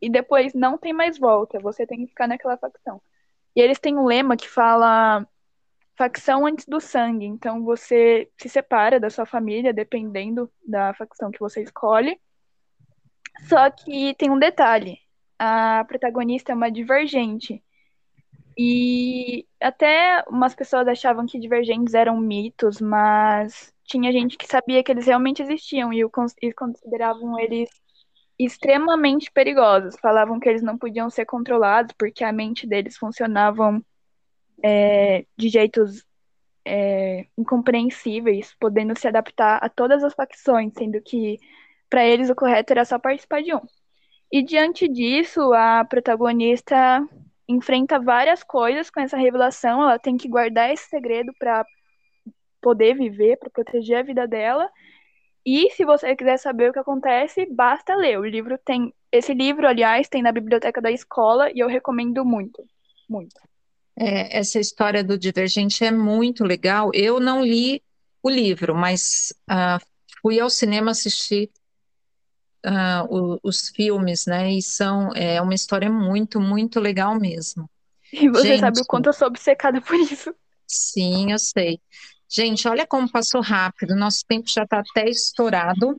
e 0.01 0.09
depois 0.09 0.53
não 0.53 0.77
tem 0.77 0.93
mais 0.93 1.17
volta, 1.17 1.59
você 1.59 1.85
tem 1.85 1.99
que 1.99 2.07
ficar 2.07 2.27
naquela 2.27 2.57
facção. 2.57 3.01
E 3.55 3.61
eles 3.61 3.79
têm 3.79 3.97
um 3.97 4.05
lema 4.05 4.35
que 4.35 4.49
fala 4.49 5.27
facção 5.95 6.45
antes 6.45 6.65
do 6.65 6.79
sangue, 6.79 7.25
então 7.25 7.63
você 7.63 8.29
se 8.37 8.49
separa 8.49 8.99
da 8.99 9.09
sua 9.09 9.25
família 9.25 9.73
dependendo 9.73 10.51
da 10.65 10.93
facção 10.93 11.31
que 11.31 11.39
você 11.39 11.61
escolhe. 11.61 12.19
Só 13.47 13.69
que 13.69 14.13
tem 14.15 14.29
um 14.29 14.39
detalhe: 14.39 14.97
a 15.37 15.83
protagonista 15.85 16.51
é 16.51 16.55
uma 16.55 16.71
divergente. 16.71 17.63
E 18.57 19.47
até 19.59 20.23
umas 20.27 20.53
pessoas 20.53 20.87
achavam 20.87 21.25
que 21.25 21.39
divergentes 21.39 21.95
eram 21.95 22.19
mitos, 22.19 22.79
mas 22.79 23.73
tinha 23.83 24.11
gente 24.11 24.37
que 24.37 24.45
sabia 24.45 24.83
que 24.83 24.91
eles 24.91 25.07
realmente 25.07 25.41
existiam 25.41 25.91
e, 25.91 26.03
e 26.41 26.53
consideravam 26.53 27.39
eles 27.39 27.69
extremamente 28.37 29.31
perigosos. 29.31 29.95
Falavam 29.99 30.39
que 30.39 30.47
eles 30.47 30.61
não 30.61 30.77
podiam 30.77 31.09
ser 31.09 31.25
controlados 31.25 31.95
porque 31.97 32.23
a 32.23 32.31
mente 32.31 32.67
deles 32.67 32.95
funcionavam 32.95 33.83
é, 34.63 35.25
de 35.37 35.49
jeitos 35.49 36.05
é, 36.65 37.27
incompreensíveis, 37.37 38.55
podendo 38.59 38.97
se 38.97 39.07
adaptar 39.07 39.57
a 39.61 39.69
todas 39.69 40.03
as 40.03 40.13
facções, 40.13 40.73
sendo 40.77 41.01
que 41.01 41.37
para 41.89 42.05
eles 42.05 42.29
o 42.29 42.35
correto 42.35 42.71
era 42.71 42.85
só 42.85 42.97
participar 42.97 43.43
de 43.43 43.53
um. 43.53 43.61
E 44.31 44.41
diante 44.41 44.87
disso, 44.87 45.53
a 45.53 45.85
protagonista 45.85 47.07
enfrenta 47.47 47.99
várias 47.99 48.41
coisas 48.43 48.89
com 48.89 48.99
essa 48.99 49.17
revelação. 49.17 49.83
Ela 49.83 49.99
tem 49.99 50.17
que 50.17 50.27
guardar 50.27 50.71
esse 50.73 50.89
segredo 50.89 51.31
para 51.37 51.65
poder 52.61 52.95
viver, 52.95 53.37
para 53.37 53.49
proteger 53.49 53.97
a 53.97 54.03
vida 54.03 54.27
dela. 54.27 54.71
E 55.45 55.69
se 55.71 55.85
você 55.85 56.15
quiser 56.15 56.37
saber 56.37 56.69
o 56.69 56.73
que 56.73 56.79
acontece, 56.79 57.45
basta 57.45 57.95
ler. 57.95 58.17
O 58.19 58.25
livro 58.25 58.57
tem. 58.57 58.93
Esse 59.11 59.33
livro, 59.33 59.67
aliás, 59.67 60.09
tem 60.09 60.23
na 60.23 60.31
biblioteca 60.31 60.81
da 60.81 60.91
escola 60.91 61.51
e 61.51 61.59
eu 61.59 61.67
recomendo 61.67 62.25
muito. 62.25 62.65
Muito. 63.07 63.39
É, 63.95 64.39
essa 64.39 64.59
história 64.59 65.03
do 65.03 65.17
Divergente 65.17 65.83
é 65.83 65.91
muito 65.91 66.43
legal. 66.43 66.91
Eu 66.93 67.19
não 67.19 67.43
li 67.43 67.81
o 68.21 68.29
livro, 68.29 68.75
mas 68.75 69.33
uh, 69.49 69.83
fui 70.21 70.39
ao 70.39 70.49
cinema 70.49 70.91
assistir 70.91 71.51
uh, 72.65 73.05
o, 73.09 73.39
os 73.43 73.69
filmes, 73.69 74.25
né? 74.25 74.51
E 74.51 74.61
são 74.61 75.11
é 75.13 75.41
uma 75.41 75.53
história 75.53 75.91
muito, 75.91 76.39
muito 76.39 76.79
legal 76.79 77.19
mesmo. 77.19 77.69
E 78.11 78.29
você 78.29 78.49
Gente, 78.49 78.59
sabe 78.59 78.81
o 78.81 78.85
quanto 78.85 79.07
eu 79.07 79.13
sou 79.13 79.27
obcecada 79.27 79.81
por 79.81 79.95
isso. 79.95 80.33
Sim, 80.67 81.31
eu 81.31 81.39
sei. 81.39 81.79
Gente, 82.29 82.67
olha 82.67 82.87
como 82.87 83.11
passou 83.11 83.41
rápido. 83.41 83.95
Nosso 83.95 84.23
tempo 84.27 84.47
já 84.47 84.63
está 84.63 84.79
até 84.79 85.09
estourado. 85.09 85.95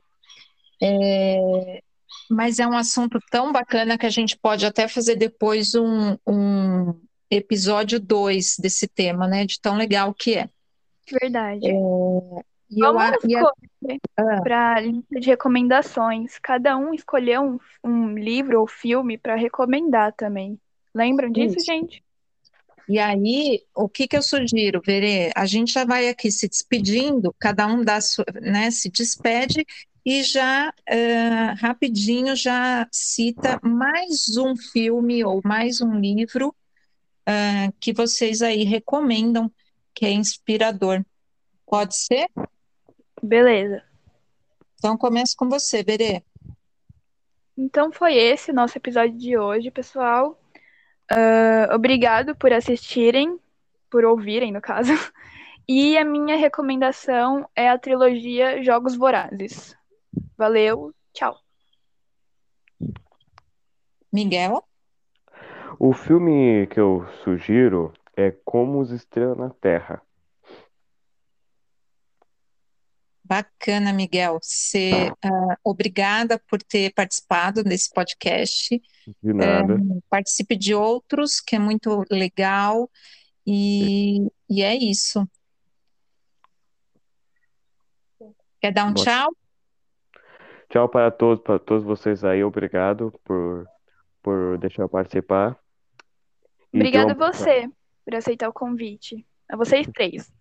É, 0.81 1.81
mas 2.29 2.59
é 2.59 2.67
um 2.67 2.75
assunto 2.75 3.19
tão 3.29 3.51
bacana 3.51 3.97
que 3.97 4.05
a 4.05 4.09
gente 4.09 4.37
pode 4.37 4.65
até 4.65 4.87
fazer 4.87 5.15
depois 5.15 5.75
um, 5.75 6.17
um 6.27 6.93
episódio 7.29 7.99
2 7.99 8.57
desse 8.59 8.87
tema, 8.87 9.27
né? 9.27 9.45
De 9.45 9.59
tão 9.59 9.75
legal 9.75 10.13
que 10.13 10.35
é. 10.35 10.49
Verdade. 11.21 11.67
É, 11.67 11.73
e 12.69 12.79
Vamos 12.79 13.03
eu, 13.23 13.47
ah. 14.17 14.41
para 14.41 14.79
lista 14.79 15.19
de 15.19 15.27
recomendações. 15.27 16.39
Cada 16.39 16.75
um 16.77 16.93
escolheu 16.93 17.41
um, 17.41 17.59
um 17.83 18.17
livro 18.17 18.59
ou 18.59 18.67
filme 18.67 19.17
para 19.17 19.35
recomendar 19.35 20.13
também. 20.13 20.59
Lembram 20.93 21.29
disso, 21.29 21.57
Isso. 21.57 21.65
gente? 21.65 22.03
E 22.87 22.99
aí, 22.99 23.63
o 23.75 23.89
que, 23.89 24.07
que 24.07 24.15
eu 24.15 24.21
sugiro, 24.21 24.81
Verê? 24.85 25.31
A 25.35 25.45
gente 25.45 25.73
já 25.73 25.85
vai 25.85 26.07
aqui 26.07 26.31
se 26.31 26.47
despedindo, 26.47 27.35
cada 27.39 27.65
um 27.65 27.83
dá 27.83 27.99
sua, 27.99 28.25
né, 28.39 28.69
se 28.69 28.91
despede 28.91 29.65
e 30.05 30.21
já 30.21 30.69
uh, 30.69 31.55
rapidinho 31.59 32.35
já 32.35 32.87
cita 32.91 33.59
mais 33.63 34.37
um 34.37 34.55
filme 34.55 35.23
ou 35.23 35.41
mais 35.43 35.81
um 35.81 35.99
livro 35.99 36.55
uh, 37.27 37.73
que 37.79 37.93
vocês 37.93 38.41
aí 38.41 38.63
recomendam, 38.63 39.51
que 39.93 40.05
é 40.05 40.11
inspirador. 40.11 41.03
Pode 41.65 41.95
ser? 41.95 42.29
Beleza. 43.21 43.83
Então 44.77 44.97
começo 44.97 45.35
com 45.35 45.49
você, 45.49 45.83
Berê. 45.83 46.23
Então 47.57 47.91
foi 47.91 48.15
esse 48.15 48.51
nosso 48.51 48.77
episódio 48.77 49.17
de 49.17 49.37
hoje, 49.37 49.71
pessoal. 49.71 50.39
Uh, 51.11 51.73
obrigado 51.73 52.35
por 52.35 52.51
assistirem, 52.51 53.39
por 53.89 54.05
ouvirem, 54.05 54.51
no 54.51 54.61
caso. 54.61 54.91
E 55.67 55.97
a 55.97 56.05
minha 56.05 56.37
recomendação 56.37 57.49
é 57.55 57.67
a 57.67 57.79
trilogia 57.79 58.61
Jogos 58.61 58.95
Vorazes. 58.95 59.75
Valeu, 60.37 60.93
tchau. 61.11 61.39
Miguel? 64.13 64.63
O 65.79 65.93
filme 65.93 66.67
que 66.67 66.79
eu 66.79 67.05
sugiro 67.23 67.93
é 68.15 68.31
Como 68.31 68.79
os 68.79 68.91
Estrelas 68.91 69.37
na 69.37 69.49
Terra. 69.49 70.01
Bacana, 73.23 73.91
Miguel. 73.91 74.39
Você, 74.41 75.09
uh, 75.25 75.55
obrigada 75.63 76.39
por 76.47 76.61
ter 76.61 76.93
participado 76.93 77.63
desse 77.63 77.91
podcast. 77.91 78.81
De 79.21 79.33
nada. 79.33 79.75
Uh, 79.75 80.01
participe 80.09 80.55
de 80.55 80.75
outros, 80.75 81.41
que 81.41 81.55
é 81.55 81.59
muito 81.59 82.03
legal. 82.11 82.89
E, 83.45 84.27
e 84.49 84.61
é 84.61 84.75
isso. 84.75 85.27
Quer 88.61 88.71
dar 88.71 88.85
um 88.85 88.93
tchau? 88.93 89.35
Tchau 90.69 90.87
para 90.87 91.11
todos, 91.11 91.43
para 91.43 91.59
todos 91.59 91.83
vocês 91.83 92.23
aí. 92.23 92.43
Obrigado 92.43 93.11
por, 93.23 93.67
por 94.21 94.57
deixar 94.59 94.83
eu 94.83 94.89
participar. 94.89 95.59
Obrigada 96.75 97.13
a 97.13 97.31
você 97.31 97.69
por 98.03 98.15
aceitar 98.15 98.49
o 98.49 98.53
convite. 98.53 99.25
A 99.49 99.55
vocês 99.55 99.87
três. 99.93 100.31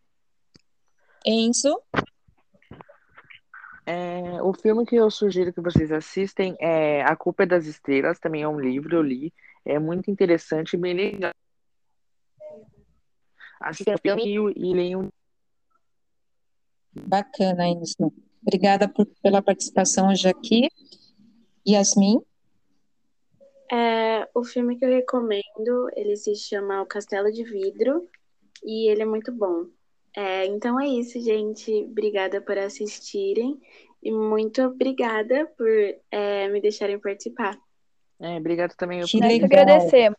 Enzo? 1.25 1.81
É, 3.87 4.43
o 4.43 4.53
filme 4.55 4.85
que 4.85 4.97
eu 4.97 5.11
sugiro 5.11 5.53
que 5.53 5.61
vocês 5.61 5.93
assistem 5.93 6.57
é 6.59 7.03
A 7.03 7.15
Culpa 7.15 7.43
é 7.43 7.47
das 7.47 7.67
Estrelas, 7.67 8.19
também 8.19 8.43
é 8.43 8.49
um 8.49 8.59
livro, 8.59 8.97
eu 8.97 9.03
li. 9.03 9.33
É 9.65 9.79
muito 9.79 10.11
interessante, 10.11 10.77
bem 10.77 10.95
legal. 10.95 11.33
Assistam 13.61 13.95
o 13.95 13.99
filme 13.99 14.23
e, 14.25 14.35
e 14.35 14.75
leiam. 14.75 15.09
Bacana, 16.93 17.67
Enzo. 17.67 18.13
Obrigada 18.43 18.89
por, 18.89 19.07
pela 19.23 19.41
participação 19.41 20.09
hoje 20.09 20.29
aqui. 20.29 20.69
Yasmin? 21.67 22.21
É, 23.73 24.29
o 24.35 24.45
filme 24.45 24.77
que 24.77 24.85
eu 24.85 24.91
recomendo, 24.91 25.89
ele 25.97 26.17
se 26.17 26.35
chama 26.37 26.83
O 26.83 26.87
Castelo 26.87 27.33
de 27.33 27.45
Vidro 27.45 28.09
e 28.63 28.91
ele 28.91 29.03
é 29.03 29.07
muito 29.07 29.33
bom. 29.33 29.67
É, 30.17 30.47
então 30.47 30.79
é 30.81 30.87
isso, 30.87 31.21
gente. 31.21 31.73
Obrigada 31.85 32.41
por 32.41 32.57
assistirem 32.57 33.61
e 34.03 34.13
muito 34.13 34.63
obrigada 34.63 35.47
por 35.57 35.69
é, 36.11 36.49
me 36.49 36.61
deixarem 36.61 36.99
participar. 36.99 37.59
É, 38.21 38.37
obrigado 38.37 38.75
também. 38.77 39.03
Que 39.05 39.19
Nós 39.19 39.29
legal. 39.29 39.47
agradecemos. 39.47 40.19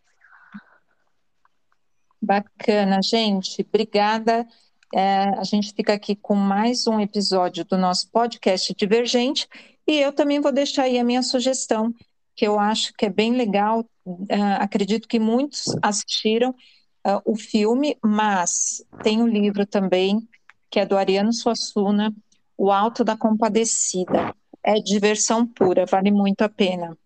Bacana, 2.22 3.00
gente. 3.02 3.62
Obrigada. 3.62 4.48
é, 4.94 5.30
a 5.38 5.44
gente 5.44 5.74
fica 5.74 5.94
aqui 5.94 6.16
com 6.16 6.36
mais 6.36 6.88
um 6.88 7.00
episódio 7.00 7.64
do 7.64 7.78
nosso 7.78 8.10
podcast 8.12 8.74
Divergente 8.76 9.48
e 9.88 10.00
eu 10.00 10.12
também 10.12 10.42
vou 10.42 10.52
deixar 10.52 10.84
aí 10.84 10.98
a 10.98 11.04
minha 11.04 11.22
sugestão, 11.22 11.94
que 12.36 12.46
eu 12.46 12.60
acho 12.60 12.94
que 12.94 13.06
é 13.06 13.10
bem 13.10 13.34
legal. 13.34 13.86
Uh, 14.06 14.28
acredito 14.60 15.08
que 15.08 15.20
muitos 15.20 15.66
assistiram 15.82 16.52
uh, 16.52 17.22
o 17.26 17.36
filme, 17.36 17.98
mas 18.04 18.84
tem 19.04 19.22
um 19.22 19.28
livro 19.28 19.66
também, 19.66 20.28
que 20.70 20.80
é 20.80 20.86
do 20.86 20.98
Ariano 20.98 21.32
Suassuna, 21.32 22.14
O 22.58 22.72
Alto 22.72 23.04
da 23.04 23.16
Compadecida. 23.16 24.36
É 24.64 24.76
diversão 24.76 25.46
pura, 25.48 25.86
vale 25.86 26.12
muito 26.12 26.42
a 26.42 26.50
pena. 26.50 26.98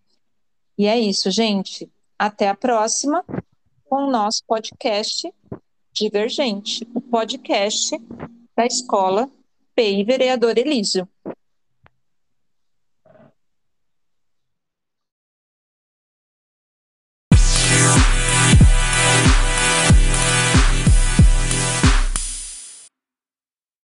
E 0.76 0.86
é 0.86 0.98
isso, 0.98 1.30
gente. 1.30 1.90
Até 2.18 2.48
a 2.48 2.54
próxima 2.54 3.24
com 3.84 4.04
o 4.04 4.10
nosso 4.10 4.42
podcast 4.46 5.32
Divergente, 5.92 6.88
o 6.94 7.00
podcast 7.00 7.98
da 8.56 8.64
Escola 8.64 9.28
PI 9.74 10.04
Vereador 10.04 10.56
Elísio. 10.56 11.08